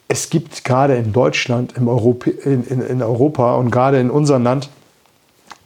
es 0.08 0.30
gibt 0.30 0.64
gerade 0.64 0.96
in 0.96 1.14
Deutschland, 1.14 1.74
im 1.78 1.88
Europa, 1.88 2.32
in, 2.46 2.66
in, 2.66 2.82
in 2.82 3.02
Europa 3.02 3.56
und 3.56 3.70
gerade 3.72 4.00
in 4.00 4.10
unserem 4.10 4.44
Land 4.44 4.70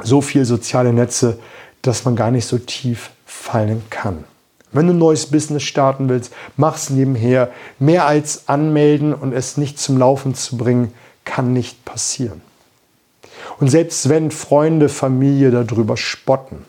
so 0.04 0.22
viele 0.22 0.46
soziale 0.46 0.94
Netze, 0.94 1.40
dass 1.82 2.06
man 2.06 2.16
gar 2.16 2.32
nicht 2.32 2.46
so 2.46 2.58
tief 2.58 3.12
fallen 3.26 3.84
kann. 3.90 4.26
Wenn 4.72 4.88
du 4.88 4.94
ein 4.94 5.00
neues 5.00 5.28
Business 5.28 5.64
starten 5.64 6.10
willst, 6.10 6.34
mach 6.58 6.76
es 6.76 6.90
nebenher. 6.90 7.52
Mehr 7.80 8.06
als 8.06 8.50
anmelden 8.50 9.14
und 9.14 9.34
es 9.34 9.58
nicht 9.58 9.80
zum 9.80 9.98
Laufen 9.98 10.36
zu 10.36 10.58
bringen, 10.58 10.94
kann 11.24 11.54
nicht 11.54 11.86
passieren. 11.86 12.42
Und 13.60 13.70
selbst 13.70 14.10
wenn 14.10 14.32
Freunde, 14.32 14.90
Familie 14.90 15.52
darüber 15.52 15.98
spotten, 15.98 16.66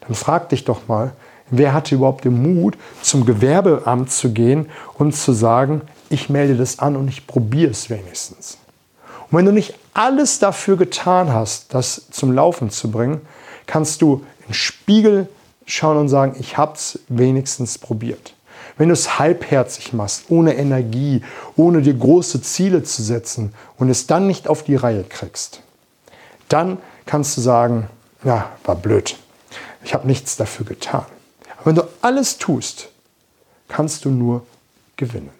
dann 0.00 0.14
frag 0.14 0.50
dich 0.50 0.64
doch 0.64 0.86
mal, 0.86 1.12
wer 1.50 1.72
hatte 1.72 1.94
überhaupt 1.94 2.24
den 2.24 2.42
Mut, 2.42 2.76
zum 3.02 3.24
Gewerbeamt 3.24 4.10
zu 4.10 4.32
gehen 4.32 4.68
und 4.98 5.14
zu 5.14 5.32
sagen, 5.32 5.82
ich 6.10 6.28
melde 6.28 6.56
das 6.56 6.78
an 6.78 6.96
und 6.96 7.08
ich 7.08 7.26
probiere 7.26 7.70
es 7.70 7.90
wenigstens. 7.90 8.58
Und 9.30 9.38
wenn 9.38 9.46
du 9.46 9.52
nicht 9.52 9.74
alles 9.94 10.38
dafür 10.38 10.76
getan 10.76 11.32
hast, 11.32 11.72
das 11.72 12.06
zum 12.10 12.32
Laufen 12.32 12.70
zu 12.70 12.90
bringen, 12.90 13.20
kannst 13.66 14.02
du 14.02 14.24
in 14.40 14.48
den 14.48 14.54
Spiegel 14.54 15.28
schauen 15.66 15.96
und 15.96 16.08
sagen, 16.08 16.36
ich 16.38 16.58
habe 16.58 16.74
es 16.74 17.00
wenigstens 17.08 17.78
probiert. 17.78 18.34
Wenn 18.76 18.88
du 18.88 18.92
es 18.92 19.18
halbherzig 19.18 19.92
machst, 19.92 20.24
ohne 20.28 20.56
Energie, 20.56 21.22
ohne 21.56 21.80
dir 21.80 21.94
große 21.94 22.42
Ziele 22.42 22.82
zu 22.82 23.02
setzen 23.02 23.54
und 23.78 23.88
es 23.88 24.06
dann 24.06 24.26
nicht 24.26 24.48
auf 24.48 24.64
die 24.64 24.76
Reihe 24.76 25.04
kriegst, 25.04 25.62
dann 26.54 26.78
kannst 27.04 27.36
du 27.36 27.40
sagen, 27.40 27.88
ja, 28.24 28.50
war 28.64 28.76
blöd. 28.76 29.16
Ich 29.84 29.92
habe 29.92 30.06
nichts 30.06 30.36
dafür 30.36 30.64
getan. 30.64 31.04
Aber 31.56 31.66
wenn 31.66 31.74
du 31.74 31.82
alles 32.00 32.38
tust, 32.38 32.88
kannst 33.68 34.04
du 34.04 34.10
nur 34.10 34.46
gewinnen. 34.96 35.30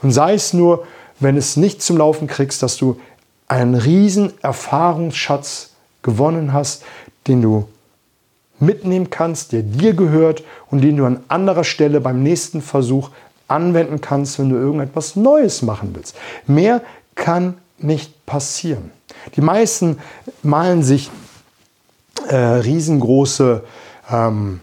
Und 0.00 0.12
sei 0.12 0.34
es 0.34 0.52
nur, 0.52 0.86
wenn 1.18 1.36
es 1.36 1.56
nicht 1.56 1.82
zum 1.82 1.98
Laufen 1.98 2.28
kriegst, 2.28 2.62
dass 2.62 2.76
du 2.76 3.00
einen 3.48 3.74
riesen 3.74 4.32
Erfahrungsschatz 4.42 5.70
gewonnen 6.02 6.52
hast, 6.52 6.84
den 7.26 7.42
du 7.42 7.68
mitnehmen 8.60 9.10
kannst, 9.10 9.52
der 9.52 9.62
dir 9.62 9.94
gehört 9.94 10.44
und 10.70 10.82
den 10.82 10.96
du 10.96 11.04
an 11.04 11.24
anderer 11.28 11.64
Stelle 11.64 12.00
beim 12.00 12.22
nächsten 12.22 12.62
Versuch 12.62 13.10
anwenden 13.48 14.00
kannst, 14.00 14.38
wenn 14.38 14.50
du 14.50 14.56
irgendetwas 14.56 15.16
Neues 15.16 15.62
machen 15.62 15.90
willst. 15.94 16.16
Mehr 16.46 16.80
kann 17.16 17.58
nicht 17.78 18.24
passieren. 18.24 18.92
Die 19.36 19.40
meisten 19.40 19.98
malen 20.42 20.82
sich 20.82 21.10
äh, 22.28 22.36
riesengroße 22.36 23.64
ähm, 24.10 24.60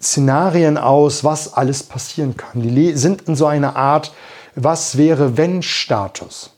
Szenarien 0.00 0.78
aus, 0.78 1.24
was 1.24 1.54
alles 1.54 1.82
passieren 1.82 2.36
kann. 2.36 2.62
Die 2.62 2.92
sind 2.96 3.22
in 3.22 3.36
so 3.36 3.46
einer 3.46 3.76
Art 3.76 4.12
Was 4.54 4.96
wäre 4.96 5.36
wenn 5.36 5.62
Status. 5.62 6.50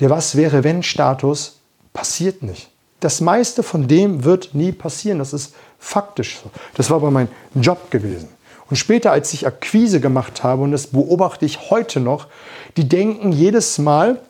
Der 0.00 0.10
Was 0.10 0.36
wäre 0.36 0.64
wenn 0.64 0.82
Status 0.82 1.58
passiert 1.92 2.42
nicht. 2.42 2.70
Das 3.00 3.20
meiste 3.20 3.62
von 3.62 3.88
dem 3.88 4.24
wird 4.24 4.54
nie 4.54 4.72
passieren. 4.72 5.18
Das 5.18 5.32
ist 5.32 5.54
faktisch 5.78 6.40
so. 6.42 6.50
Das 6.74 6.90
war 6.90 6.96
aber 6.96 7.10
mein 7.10 7.28
Job 7.54 7.90
gewesen. 7.90 8.28
Und 8.68 8.76
später, 8.76 9.10
als 9.10 9.32
ich 9.32 9.46
Akquise 9.46 10.00
gemacht 10.00 10.44
habe, 10.44 10.62
und 10.62 10.72
das 10.72 10.88
beobachte 10.88 11.44
ich 11.44 11.70
heute 11.70 11.98
noch, 11.98 12.28
die 12.76 12.88
denken 12.88 13.32
jedes 13.32 13.78
Mal, 13.78 14.20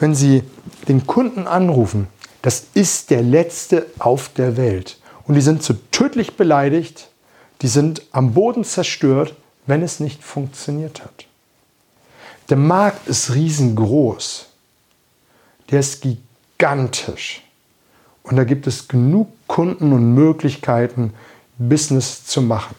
wenn 0.00 0.14
Sie 0.14 0.42
den 0.88 1.06
Kunden 1.06 1.46
anrufen, 1.46 2.08
das 2.42 2.64
ist 2.74 3.10
der 3.10 3.22
letzte 3.22 3.86
auf 3.98 4.30
der 4.30 4.56
Welt. 4.56 4.98
Und 5.24 5.34
die 5.34 5.42
sind 5.42 5.62
so 5.62 5.74
tödlich 5.92 6.36
beleidigt, 6.36 7.08
die 7.62 7.68
sind 7.68 8.02
am 8.10 8.32
Boden 8.32 8.64
zerstört, 8.64 9.34
wenn 9.66 9.82
es 9.82 10.00
nicht 10.00 10.24
funktioniert 10.24 11.02
hat. 11.02 11.26
Der 12.48 12.56
Markt 12.56 13.06
ist 13.06 13.34
riesengroß. 13.34 14.46
Der 15.70 15.80
ist 15.80 16.02
gigantisch. 16.02 17.42
Und 18.22 18.36
da 18.36 18.44
gibt 18.44 18.66
es 18.66 18.88
genug 18.88 19.28
Kunden 19.46 19.92
und 19.92 20.14
Möglichkeiten, 20.14 21.12
Business 21.58 22.24
zu 22.24 22.42
machen. 22.42 22.74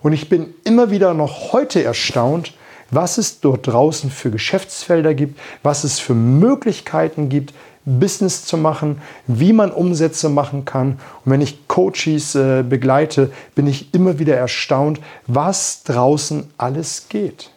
Und 0.00 0.12
ich 0.12 0.28
bin 0.28 0.54
immer 0.64 0.90
wieder 0.90 1.12
noch 1.12 1.52
heute 1.52 1.82
erstaunt, 1.82 2.54
was 2.92 3.18
es 3.18 3.40
dort 3.40 3.66
draußen 3.66 4.10
für 4.10 4.30
Geschäftsfelder 4.30 5.14
gibt, 5.14 5.40
was 5.64 5.82
es 5.82 5.98
für 5.98 6.14
Möglichkeiten 6.14 7.28
gibt, 7.28 7.52
Business 7.84 8.44
zu 8.44 8.56
machen, 8.56 9.02
wie 9.26 9.52
man 9.52 9.72
Umsätze 9.72 10.28
machen 10.28 10.64
kann. 10.64 11.00
Und 11.24 11.32
wenn 11.32 11.40
ich 11.40 11.66
Coaches 11.66 12.36
äh, 12.36 12.62
begleite, 12.62 13.32
bin 13.56 13.66
ich 13.66 13.92
immer 13.92 14.20
wieder 14.20 14.36
erstaunt, 14.36 15.00
was 15.26 15.82
draußen 15.82 16.48
alles 16.58 17.08
geht. 17.08 17.50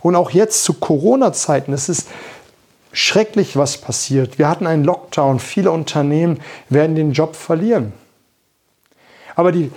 Und 0.00 0.14
auch 0.14 0.30
jetzt 0.30 0.62
zu 0.62 0.74
Corona-Zeiten, 0.74 1.72
es 1.72 1.88
ist 1.88 2.08
schrecklich, 2.92 3.56
was 3.56 3.78
passiert. 3.78 4.38
Wir 4.38 4.48
hatten 4.48 4.66
einen 4.66 4.84
Lockdown, 4.84 5.40
viele 5.40 5.72
Unternehmen 5.72 6.40
werden 6.68 6.94
den 6.94 7.12
Job 7.12 7.34
verlieren. 7.34 7.92
Aber 9.34 9.52
die 9.52 9.70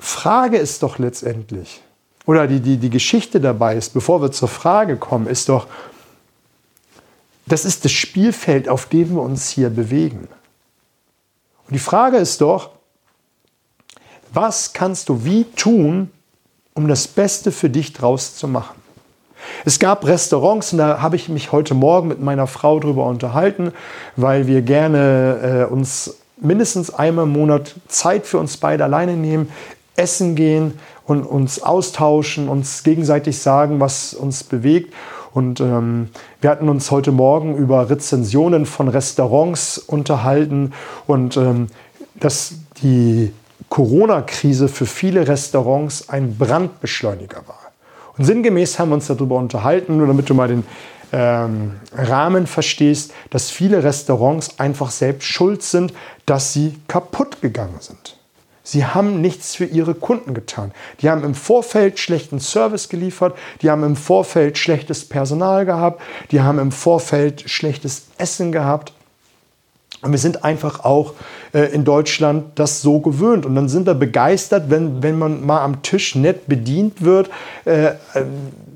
Frage 0.00 0.56
ist 0.56 0.82
doch 0.82 0.98
letztendlich, 0.98 1.82
oder 2.28 2.46
die, 2.46 2.60
die, 2.60 2.76
die 2.76 2.90
Geschichte 2.90 3.40
dabei 3.40 3.74
ist, 3.74 3.94
bevor 3.94 4.20
wir 4.20 4.30
zur 4.30 4.48
Frage 4.48 4.98
kommen, 4.98 5.26
ist 5.26 5.48
doch, 5.48 5.66
das 7.46 7.64
ist 7.64 7.86
das 7.86 7.92
Spielfeld, 7.92 8.68
auf 8.68 8.84
dem 8.84 9.14
wir 9.14 9.22
uns 9.22 9.48
hier 9.48 9.70
bewegen. 9.70 10.28
Und 11.66 11.72
die 11.72 11.78
Frage 11.78 12.18
ist 12.18 12.42
doch, 12.42 12.68
was 14.30 14.74
kannst 14.74 15.08
du 15.08 15.24
wie 15.24 15.44
tun, 15.44 16.10
um 16.74 16.86
das 16.86 17.08
Beste 17.08 17.50
für 17.50 17.70
dich 17.70 17.94
draus 17.94 18.36
zu 18.36 18.46
machen? 18.46 18.76
Es 19.64 19.78
gab 19.78 20.04
Restaurants 20.06 20.74
und 20.74 20.80
da 20.80 21.00
habe 21.00 21.16
ich 21.16 21.30
mich 21.30 21.50
heute 21.50 21.72
Morgen 21.72 22.08
mit 22.08 22.20
meiner 22.20 22.46
Frau 22.46 22.78
darüber 22.78 23.06
unterhalten, 23.06 23.72
weil 24.16 24.46
wir 24.46 24.60
gerne 24.60 25.66
äh, 25.66 25.72
uns 25.72 26.16
mindestens 26.36 26.90
einmal 26.90 27.24
im 27.24 27.32
Monat 27.32 27.74
Zeit 27.88 28.26
für 28.26 28.38
uns 28.38 28.58
beide 28.58 28.84
alleine 28.84 29.14
nehmen, 29.14 29.50
essen 29.96 30.36
gehen 30.36 30.78
und 31.08 31.24
uns 31.24 31.62
austauschen, 31.62 32.48
uns 32.48 32.82
gegenseitig 32.84 33.38
sagen, 33.38 33.80
was 33.80 34.12
uns 34.12 34.44
bewegt. 34.44 34.92
Und 35.32 35.58
ähm, 35.60 36.10
wir 36.42 36.50
hatten 36.50 36.68
uns 36.68 36.90
heute 36.90 37.12
Morgen 37.12 37.56
über 37.56 37.88
Rezensionen 37.88 38.66
von 38.66 38.88
Restaurants 38.88 39.78
unterhalten 39.78 40.72
und 41.06 41.36
ähm, 41.38 41.68
dass 42.20 42.54
die 42.82 43.32
Corona-Krise 43.70 44.68
für 44.68 44.84
viele 44.84 45.26
Restaurants 45.26 46.10
ein 46.10 46.36
Brandbeschleuniger 46.36 47.42
war. 47.46 47.72
Und 48.18 48.24
sinngemäß 48.24 48.78
haben 48.78 48.90
wir 48.90 48.96
uns 48.96 49.06
darüber 49.06 49.36
unterhalten, 49.36 49.96
nur 49.96 50.08
damit 50.08 50.28
du 50.28 50.34
mal 50.34 50.48
den 50.48 50.64
ähm, 51.12 51.76
Rahmen 51.94 52.46
verstehst, 52.46 53.12
dass 53.30 53.50
viele 53.50 53.82
Restaurants 53.82 54.58
einfach 54.58 54.90
selbst 54.90 55.26
schuld 55.26 55.62
sind, 55.62 55.94
dass 56.26 56.52
sie 56.52 56.74
kaputt 56.86 57.40
gegangen 57.40 57.76
sind. 57.80 58.18
Sie 58.68 58.84
haben 58.84 59.22
nichts 59.22 59.54
für 59.54 59.64
ihre 59.64 59.94
Kunden 59.94 60.34
getan. 60.34 60.72
Die 61.00 61.08
haben 61.08 61.24
im 61.24 61.34
Vorfeld 61.34 61.98
schlechten 61.98 62.38
Service 62.38 62.90
geliefert, 62.90 63.34
die 63.62 63.70
haben 63.70 63.82
im 63.82 63.96
Vorfeld 63.96 64.58
schlechtes 64.58 65.08
Personal 65.08 65.64
gehabt, 65.64 66.02
die 66.32 66.42
haben 66.42 66.58
im 66.58 66.70
Vorfeld 66.70 67.48
schlechtes 67.48 68.08
Essen 68.18 68.52
gehabt. 68.52 68.92
Und 70.02 70.12
wir 70.12 70.18
sind 70.18 70.44
einfach 70.44 70.84
auch 70.84 71.14
äh, 71.54 71.72
in 71.72 71.86
Deutschland 71.86 72.58
das 72.58 72.82
so 72.82 73.00
gewöhnt. 73.00 73.46
Und 73.46 73.54
dann 73.54 73.70
sind 73.70 73.86
wir 73.86 73.94
begeistert, 73.94 74.68
wenn, 74.68 75.02
wenn 75.02 75.18
man 75.18 75.46
mal 75.46 75.62
am 75.62 75.80
Tisch 75.80 76.14
nett 76.14 76.46
bedient 76.46 77.00
wird, 77.02 77.30
äh, 77.64 77.86
äh, 77.86 77.94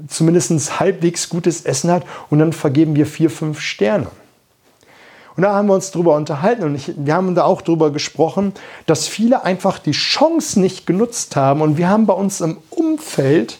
zumindest 0.09 0.81
halbwegs 0.81 1.29
gutes 1.29 1.67
Essen 1.67 1.91
hat 1.91 2.05
und 2.31 2.39
dann 2.39 2.55
vergeben 2.55 2.97
wir 2.97 3.05
vier, 3.05 3.29
fünf 3.29 3.61
Sterne. 3.61 4.07
Und 5.37 5.43
da 5.45 5.55
haben 5.55 5.67
wir 5.69 5.75
uns 5.75 5.91
darüber 5.91 6.15
unterhalten 6.17 6.63
und 6.65 6.75
ich, 6.75 6.93
wir 6.97 7.15
haben 7.15 7.35
da 7.35 7.45
auch 7.45 7.63
darüber 7.63 7.91
gesprochen, 7.91 8.53
dass 8.87 9.09
viele 9.09 9.45
einfach 9.45 9.79
die 9.79 9.93
Chance 9.93 10.61
nicht 10.61 10.87
genutzt 10.87 11.37
haben. 11.37 11.63
Und 11.63 11.79
wir 11.79 11.89
haben 11.89 12.07
bei 12.07 12.13
uns 12.13 12.43
im 12.43 12.59
Umfeld 12.69 13.59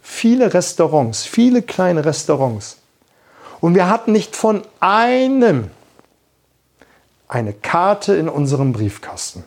viele 0.00 0.54
Restaurants, 0.54 1.24
viele 1.24 1.60
kleine 1.60 2.04
Restaurants. 2.04 2.78
Und 3.60 3.74
wir 3.74 3.88
hatten 3.88 4.12
nicht 4.12 4.34
von 4.34 4.62
einem 4.80 5.70
eine 7.28 7.52
Karte 7.52 8.14
in 8.14 8.28
unserem 8.28 8.72
Briefkasten. 8.72 9.44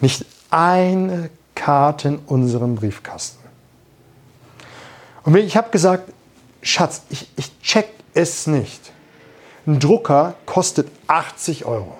Nicht 0.00 0.26
eine 0.50 1.30
Karte 1.54 2.08
in 2.08 2.18
unserem 2.18 2.76
Briefkasten. 2.76 3.38
Und 5.24 5.34
ich 5.36 5.56
habe 5.56 5.70
gesagt, 5.70 6.12
Schatz, 6.62 7.02
ich, 7.08 7.28
ich 7.36 7.60
check 7.62 7.88
es 8.14 8.46
nicht. 8.46 8.92
Ein 9.66 9.78
Drucker 9.78 10.34
kostet 10.46 10.88
80 11.06 11.64
Euro. 11.64 11.96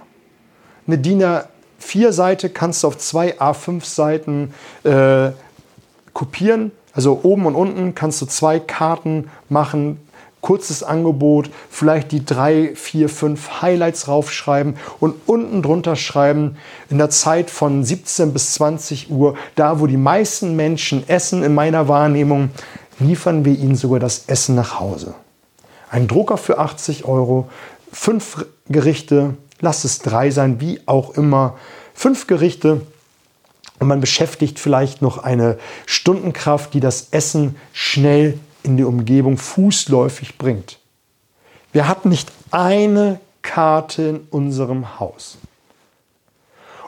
Eine 0.86 0.98
DIN 0.98 1.22
A4-Seite 1.22 2.50
kannst 2.50 2.82
du 2.82 2.88
auf 2.88 2.98
zwei 2.98 3.38
A5-Seiten 3.38 4.54
äh, 4.84 5.30
kopieren. 6.12 6.72
Also 6.92 7.20
oben 7.22 7.46
und 7.46 7.54
unten 7.54 7.94
kannst 7.94 8.20
du 8.20 8.26
zwei 8.26 8.58
Karten 8.58 9.30
machen, 9.48 10.00
kurzes 10.40 10.82
Angebot, 10.82 11.50
vielleicht 11.70 12.12
die 12.12 12.24
drei, 12.24 12.72
vier, 12.74 13.08
fünf 13.08 13.62
Highlights 13.62 14.08
raufschreiben 14.08 14.76
und 14.98 15.14
unten 15.26 15.62
drunter 15.62 15.96
schreiben, 15.96 16.56
in 16.88 16.98
der 16.98 17.10
Zeit 17.10 17.50
von 17.50 17.84
17 17.84 18.32
bis 18.32 18.54
20 18.54 19.10
Uhr, 19.10 19.36
da 19.54 19.80
wo 19.80 19.86
die 19.86 19.96
meisten 19.96 20.56
Menschen 20.56 21.08
essen, 21.08 21.42
in 21.42 21.54
meiner 21.54 21.88
Wahrnehmung, 21.88 22.50
liefern 22.98 23.44
wir 23.44 23.52
ihnen 23.52 23.76
sogar 23.76 24.00
das 24.00 24.24
Essen 24.26 24.54
nach 24.54 24.80
Hause. 24.80 25.14
Ein 25.90 26.06
Drucker 26.06 26.38
für 26.38 26.58
80 26.58 27.04
Euro, 27.04 27.50
fünf 27.92 28.46
Gerichte, 28.68 29.36
lass 29.60 29.82
es 29.82 29.98
drei 29.98 30.30
sein, 30.30 30.60
wie 30.60 30.80
auch 30.86 31.16
immer. 31.16 31.58
Fünf 31.94 32.28
Gerichte 32.28 32.82
und 33.80 33.88
man 33.88 34.00
beschäftigt 34.00 34.60
vielleicht 34.60 35.02
noch 35.02 35.18
eine 35.18 35.58
Stundenkraft, 35.86 36.74
die 36.74 36.80
das 36.80 37.08
Essen 37.10 37.56
schnell 37.72 38.38
in 38.62 38.76
die 38.76 38.84
Umgebung 38.84 39.36
fußläufig 39.36 40.38
bringt. 40.38 40.78
Wir 41.72 41.88
hatten 41.88 42.08
nicht 42.08 42.30
eine 42.52 43.18
Karte 43.42 44.02
in 44.02 44.20
unserem 44.30 45.00
Haus. 45.00 45.38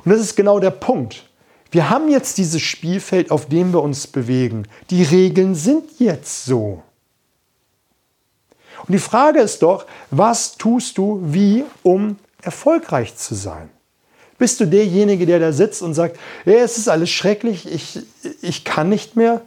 Und 0.05 0.13
das 0.13 0.21
ist 0.21 0.37
genau 0.37 0.61
der 0.61 0.71
Punkt. 0.71 1.25
Wir 1.73 1.91
haben 1.91 2.09
jetzt 2.09 2.39
dieses 2.39 2.63
Spielfeld, 2.63 3.31
auf 3.31 3.47
dem 3.47 3.73
wir 3.73 3.83
uns 3.83 4.07
bewegen. 4.07 4.69
Die 4.91 5.03
Regeln 5.03 5.55
sind 5.55 5.99
jetzt 5.99 6.45
so. 6.45 6.83
Und 8.87 8.93
die 8.93 8.99
Frage 8.99 9.41
ist 9.41 9.63
doch, 9.63 9.87
was 10.11 10.57
tust 10.57 10.99
du 10.99 11.21
wie, 11.23 11.65
um 11.83 12.17
erfolgreich 12.43 13.17
zu 13.17 13.35
sein? 13.35 13.69
Bist 14.39 14.59
du 14.59 14.67
derjenige, 14.67 15.25
der 15.25 15.39
da 15.39 15.53
sitzt 15.53 15.83
und 15.83 15.95
sagt, 15.95 16.19
ja, 16.45 16.55
es 16.55 16.77
ist 16.79 16.89
alles 16.89 17.11
schrecklich, 17.11 17.71
ich, 17.73 18.01
ich 18.41 18.65
kann 18.65 18.89
nicht 18.89 19.15
mehr? 19.15 19.43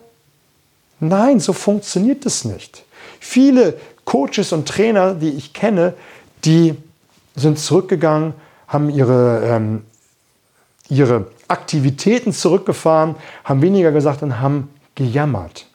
Nein, 1.02 1.40
so 1.42 1.52
funktioniert 1.52 2.26
es 2.26 2.46
nicht. 2.46 2.84
Viele 3.20 3.78
Coaches 4.06 4.54
und 4.54 4.68
Trainer, 4.68 5.14
die 5.14 5.32
ich 5.32 5.52
kenne, 5.52 5.94
die 6.46 6.76
sind 7.36 7.60
zurückgegangen, 7.60 8.34
haben 8.68 8.90
ihre, 8.90 9.46
ähm, 9.46 9.84
ihre 10.88 11.28
Aktivitäten 11.48 12.32
zurückgefahren, 12.32 13.16
haben 13.44 13.62
weniger 13.62 13.92
gesagt 13.92 14.24
und 14.24 14.40
haben 14.40 14.70
gejammert. 14.96 15.68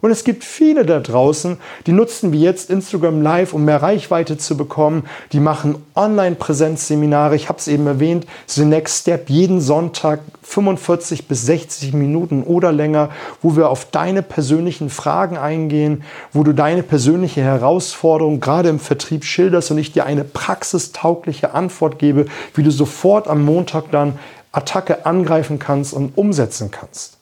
Und 0.00 0.10
es 0.10 0.22
gibt 0.22 0.44
viele 0.44 0.86
da 0.86 1.00
draußen, 1.00 1.56
die 1.86 1.92
nutzen 1.92 2.32
wie 2.32 2.40
jetzt 2.40 2.70
Instagram 2.70 3.20
Live, 3.20 3.52
um 3.52 3.64
mehr 3.64 3.82
Reichweite 3.82 4.38
zu 4.38 4.56
bekommen. 4.56 5.04
Die 5.32 5.40
machen 5.40 5.76
Online-Präsenzseminare. 5.94 7.34
Ich 7.34 7.48
habe 7.48 7.58
es 7.58 7.68
eben 7.68 7.86
erwähnt, 7.86 8.26
The 8.46 8.64
Next 8.64 9.00
Step, 9.02 9.28
jeden 9.28 9.60
Sonntag 9.60 10.20
45 10.42 11.26
bis 11.26 11.44
60 11.46 11.92
Minuten 11.94 12.42
oder 12.44 12.72
länger, 12.72 13.10
wo 13.42 13.56
wir 13.56 13.68
auf 13.68 13.86
deine 13.90 14.22
persönlichen 14.22 14.88
Fragen 14.88 15.36
eingehen, 15.36 16.04
wo 16.32 16.44
du 16.44 16.52
deine 16.52 16.82
persönliche 16.82 17.42
Herausforderung 17.42 18.40
gerade 18.40 18.68
im 18.68 18.78
Vertrieb 18.78 19.24
schilderst 19.24 19.70
und 19.70 19.78
ich 19.78 19.92
dir 19.92 20.06
eine 20.06 20.24
praxistaugliche 20.24 21.54
Antwort 21.54 21.98
gebe, 21.98 22.26
wie 22.54 22.62
du 22.62 22.70
sofort 22.70 23.28
am 23.28 23.44
Montag 23.44 23.90
dann 23.90 24.18
Attacke 24.52 25.04
angreifen 25.04 25.58
kannst 25.58 25.92
und 25.92 26.16
umsetzen 26.16 26.70
kannst. 26.70 27.17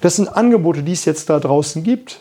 Das 0.00 0.16
sind 0.16 0.28
Angebote, 0.28 0.82
die 0.82 0.92
es 0.92 1.04
jetzt 1.04 1.28
da 1.30 1.38
draußen 1.40 1.82
gibt. 1.82 2.20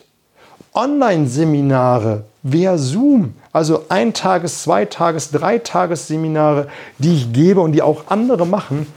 Online-Seminare 0.73 2.25
via 2.43 2.77
Zoom, 2.77 3.33
also 3.51 3.85
ein 3.89 4.13
Tages-, 4.13 4.63
zwei 4.63 4.85
Tages-, 4.85 5.31
drei 5.31 5.57
Tages-Seminare, 5.57 6.67
die 6.97 7.15
ich 7.15 7.33
gebe 7.33 7.61
und 7.61 7.71
die 7.71 7.81
auch 7.81 8.07
andere 8.07 8.45
machen, 8.45 8.87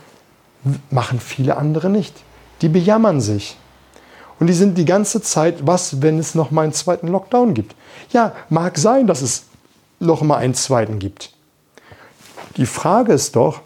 machen 0.90 1.20
viele 1.20 1.56
andere 1.56 1.88
nicht. 1.88 2.14
Die 2.62 2.68
bejammern 2.68 3.20
sich. 3.20 3.56
Und 4.38 4.46
die 4.46 4.54
sind 4.54 4.76
die 4.78 4.84
ganze 4.84 5.20
Zeit, 5.20 5.66
was, 5.66 6.02
wenn 6.02 6.18
es 6.18 6.34
noch 6.34 6.50
mal 6.50 6.62
einen 6.62 6.72
zweiten 6.72 7.08
Lockdown 7.08 7.54
gibt? 7.54 7.74
Ja, 8.10 8.32
mag 8.48 8.78
sein, 8.78 9.06
dass 9.06 9.22
es 9.22 9.44
noch 9.98 10.22
mal 10.22 10.36
einen 10.36 10.54
zweiten 10.54 10.98
gibt. 10.98 11.32
Die 12.56 12.66
Frage 12.66 13.12
ist 13.12 13.36
doch, 13.36 13.60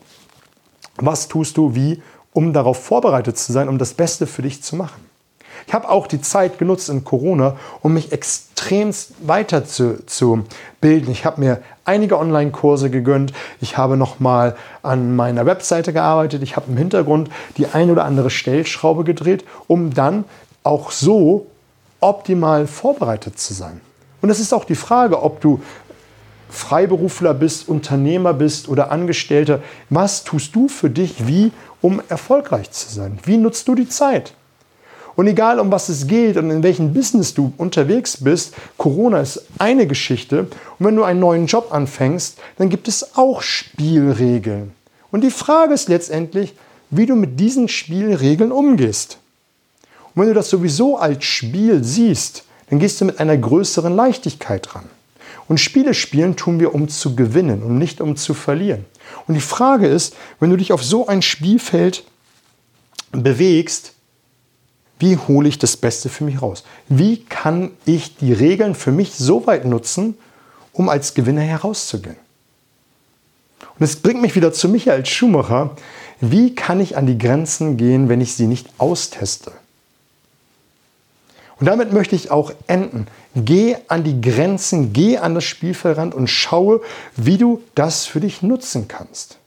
was 0.97 1.29
tust 1.29 1.57
du 1.57 1.75
wie, 1.75 2.03
um 2.35 2.53
darauf 2.53 2.85
vorbereitet 2.85 3.39
zu 3.39 3.53
sein, 3.53 3.71
um 3.71 3.79
das 3.79 3.95
Beste 3.95 4.27
für 4.27 4.43
dich 4.43 4.63
zu 4.63 4.77
machen? 4.77 5.01
Ich 5.67 5.73
habe 5.73 5.89
auch 5.89 6.07
die 6.07 6.21
Zeit 6.21 6.59
genutzt 6.59 6.91
in 6.91 7.05
Corona, 7.05 7.57
um 7.81 7.95
mich 7.95 8.13
extremst 8.13 9.13
weiter 9.27 9.65
zu, 9.65 10.05
zu 10.05 10.45
bilden. 10.81 11.11
Ich 11.11 11.25
habe 11.25 11.41
mir 11.41 11.63
einige 11.85 12.19
Online-Kurse 12.19 12.91
gegönnt. 12.91 13.33
Ich 13.61 13.79
habe 13.79 13.97
nochmal 13.97 14.57
an 14.83 15.17
meiner 15.17 15.47
Webseite 15.47 15.93
gearbeitet. 15.93 16.43
Ich 16.43 16.57
habe 16.57 16.71
im 16.71 16.77
Hintergrund 16.77 17.31
die 17.57 17.67
ein 17.67 17.91
oder 17.91 18.05
andere 18.05 18.29
Stellschraube 18.29 19.05
gedreht, 19.05 19.45
um 19.67 19.95
dann 19.95 20.25
auch 20.65 20.91
so 20.91 21.47
optimal 22.01 22.67
vorbereitet 22.67 23.39
zu 23.39 23.55
sein. 23.55 23.81
Und 24.21 24.31
es 24.31 24.41
ist 24.41 24.53
auch 24.53 24.65
die 24.65 24.75
Frage, 24.75 25.23
ob 25.23 25.41
du 25.41 25.63
Freiberufler 26.51 27.35
bist, 27.35 27.69
Unternehmer 27.69 28.33
bist 28.33 28.69
oder 28.69 28.91
Angestellter. 28.93 29.61
Was 29.91 30.25
tust 30.25 30.55
du 30.55 30.69
für 30.69 30.89
dich 30.89 31.27
wie, 31.27 31.53
um 31.85 32.01
erfolgreich 32.09 32.71
zu 32.71 32.91
sein? 32.91 33.19
Wie 33.25 33.37
nutzt 33.37 33.69
du 33.69 33.75
die 33.75 33.87
Zeit? 33.87 34.33
Und 35.17 35.27
egal 35.27 35.61
um 35.61 35.71
was 35.71 35.91
es 35.91 36.07
geht 36.07 36.39
und 36.39 36.51
in 36.51 36.63
welchem 36.63 36.95
Business 36.95 37.35
du 37.35 37.53
unterwegs 37.59 38.17
bist, 38.25 38.55
Corona 38.79 39.21
ist 39.21 39.45
eine 39.59 39.87
Geschichte. 39.87 40.49
Und 40.79 40.87
wenn 40.87 40.97
du 40.97 41.05
einen 41.05 41.21
neuen 41.21 41.45
Job 41.45 41.75
anfängst, 41.75 42.39
dann 42.57 42.71
gibt 42.71 42.89
es 42.89 43.19
auch 43.19 43.43
Spielregeln. 43.43 44.73
Und 45.11 45.25
die 45.25 45.31
Frage 45.31 45.75
ist 45.75 45.91
letztendlich, 45.91 46.55
wie 46.89 47.05
du 47.05 47.17
mit 47.17 47.39
diesen 47.39 47.69
Spielregeln 47.69 48.51
umgehst. 48.51 49.19
Und 50.15 50.23
wenn 50.23 50.29
du 50.29 50.35
das 50.35 50.49
sowieso 50.49 50.97
als 50.97 51.23
Spiel 51.23 51.85
siehst, 51.85 52.45
dann 52.71 52.79
gehst 52.79 52.99
du 52.99 53.05
mit 53.05 53.21
einer 53.21 53.37
größeren 53.37 53.95
Leichtigkeit 53.95 54.75
ran. 54.75 54.89
Und 55.49 55.61
Spiele 55.61 55.93
spielen 55.93 56.35
tun 56.35 56.59
wir, 56.61 56.75
um 56.75 56.89
zu 56.89 57.15
gewinnen 57.15 57.63
und 57.63 57.77
nicht 57.77 58.01
um 58.01 58.17
zu 58.17 58.33
verlieren. 58.33 58.87
Und 59.27 59.35
die 59.35 59.41
Frage 59.41 59.87
ist, 59.87 60.15
wenn 60.41 60.51
du 60.51 60.57
dich 60.57 60.73
auf 60.73 60.83
so 60.83 61.07
ein 61.07 61.23
Spielfeld 61.23 62.05
bewegst, 63.13 63.93
wie 64.99 65.17
hole 65.17 65.49
ich 65.49 65.59
das 65.59 65.77
Beste 65.77 66.09
für 66.09 66.25
mich 66.25 66.41
raus? 66.41 66.65
Wie 66.89 67.25
kann 67.25 67.73
ich 67.85 68.17
die 68.17 68.33
Regeln 68.33 68.75
für 68.75 68.93
mich 68.93 69.15
so 69.15 69.47
weit 69.47 69.65
nutzen, 69.65 70.17
um 70.73 70.89
als 70.89 71.15
Gewinner 71.15 71.43
herauszugehen? 71.43 72.17
Und 73.79 73.85
es 73.85 73.97
bringt 73.97 74.23
mich 74.23 74.37
wieder 74.37 74.53
zu 74.53 74.69
Michael 74.69 75.05
Schumacher. 75.05 75.77
Wie 76.21 76.55
kann 76.55 76.81
ich 76.81 76.97
an 76.97 77.07
die 77.07 77.19
Grenzen 77.19 77.77
gehen, 77.77 78.09
wenn 78.09 78.21
ich 78.21 78.35
sie 78.35 78.47
nicht 78.47 78.69
austeste? 78.79 79.53
Und 81.59 81.67
damit 81.67 81.93
möchte 81.93 82.15
ich 82.17 82.31
auch 82.31 82.53
enden. 82.67 83.07
Geh 83.35 83.77
an 83.89 84.05
die 84.05 84.21
Grenzen, 84.21 84.93
geh 84.93 85.19
an 85.19 85.35
das 85.35 85.45
Spielfeldrand 85.45 86.15
und 86.15 86.29
schaue, 86.29 86.81
wie 87.17 87.37
du 87.37 87.63
das 87.75 88.07
für 88.07 88.21
dich 88.21 88.43
nutzen 88.43 88.87
kannst. 88.87 89.39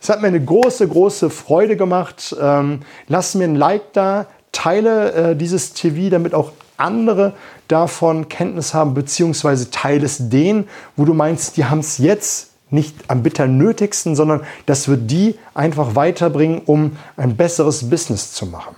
Es 0.00 0.08
hat 0.08 0.20
mir 0.20 0.28
eine 0.28 0.44
große, 0.44 0.88
große 0.88 1.30
Freude 1.30 1.76
gemacht. 1.76 2.34
Ähm, 2.40 2.80
lass 3.06 3.34
mir 3.34 3.44
ein 3.44 3.54
Like 3.54 3.92
da, 3.92 4.26
teile 4.50 5.12
äh, 5.12 5.36
dieses 5.36 5.74
TV, 5.74 6.10
damit 6.10 6.34
auch 6.34 6.52
andere 6.76 7.34
davon 7.68 8.28
Kenntnis 8.28 8.74
haben, 8.74 8.94
beziehungsweise 8.94 9.70
teile 9.70 10.04
es 10.04 10.28
denen, 10.28 10.68
wo 10.96 11.04
du 11.04 11.14
meinst, 11.14 11.56
die 11.56 11.66
haben 11.66 11.78
es 11.78 11.98
jetzt 11.98 12.50
nicht 12.70 12.96
am 13.08 13.22
bitter 13.22 13.46
nötigsten, 13.46 14.16
sondern 14.16 14.40
das 14.66 14.88
wird 14.88 15.10
die 15.10 15.38
einfach 15.54 15.94
weiterbringen, 15.94 16.62
um 16.64 16.96
ein 17.16 17.36
besseres 17.36 17.88
Business 17.88 18.32
zu 18.32 18.46
machen. 18.46 18.74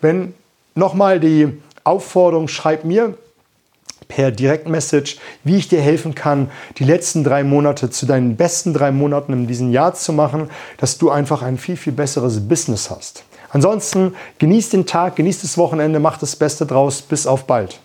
Wenn 0.00 0.34
nochmal 0.74 1.20
die 1.20 1.60
Aufforderung, 1.88 2.48
schreib 2.48 2.84
mir 2.84 3.14
per 4.08 4.30
Direktmessage, 4.30 5.16
wie 5.44 5.56
ich 5.56 5.68
dir 5.68 5.80
helfen 5.80 6.14
kann, 6.14 6.50
die 6.78 6.84
letzten 6.84 7.24
drei 7.24 7.44
Monate 7.44 7.90
zu 7.90 8.06
deinen 8.06 8.36
besten 8.36 8.72
drei 8.72 8.90
Monaten 8.90 9.32
in 9.32 9.46
diesem 9.46 9.70
Jahr 9.70 9.94
zu 9.94 10.12
machen, 10.12 10.50
dass 10.78 10.98
du 10.98 11.10
einfach 11.10 11.42
ein 11.42 11.58
viel, 11.58 11.76
viel 11.76 11.92
besseres 11.92 12.48
Business 12.48 12.90
hast. 12.90 13.24
Ansonsten 13.50 14.14
genießt 14.38 14.72
den 14.72 14.86
Tag, 14.86 15.16
genießt 15.16 15.44
das 15.44 15.58
Wochenende, 15.58 16.00
macht 16.00 16.22
das 16.22 16.36
Beste 16.36 16.66
draus. 16.66 17.02
Bis 17.02 17.26
auf 17.26 17.44
bald. 17.44 17.80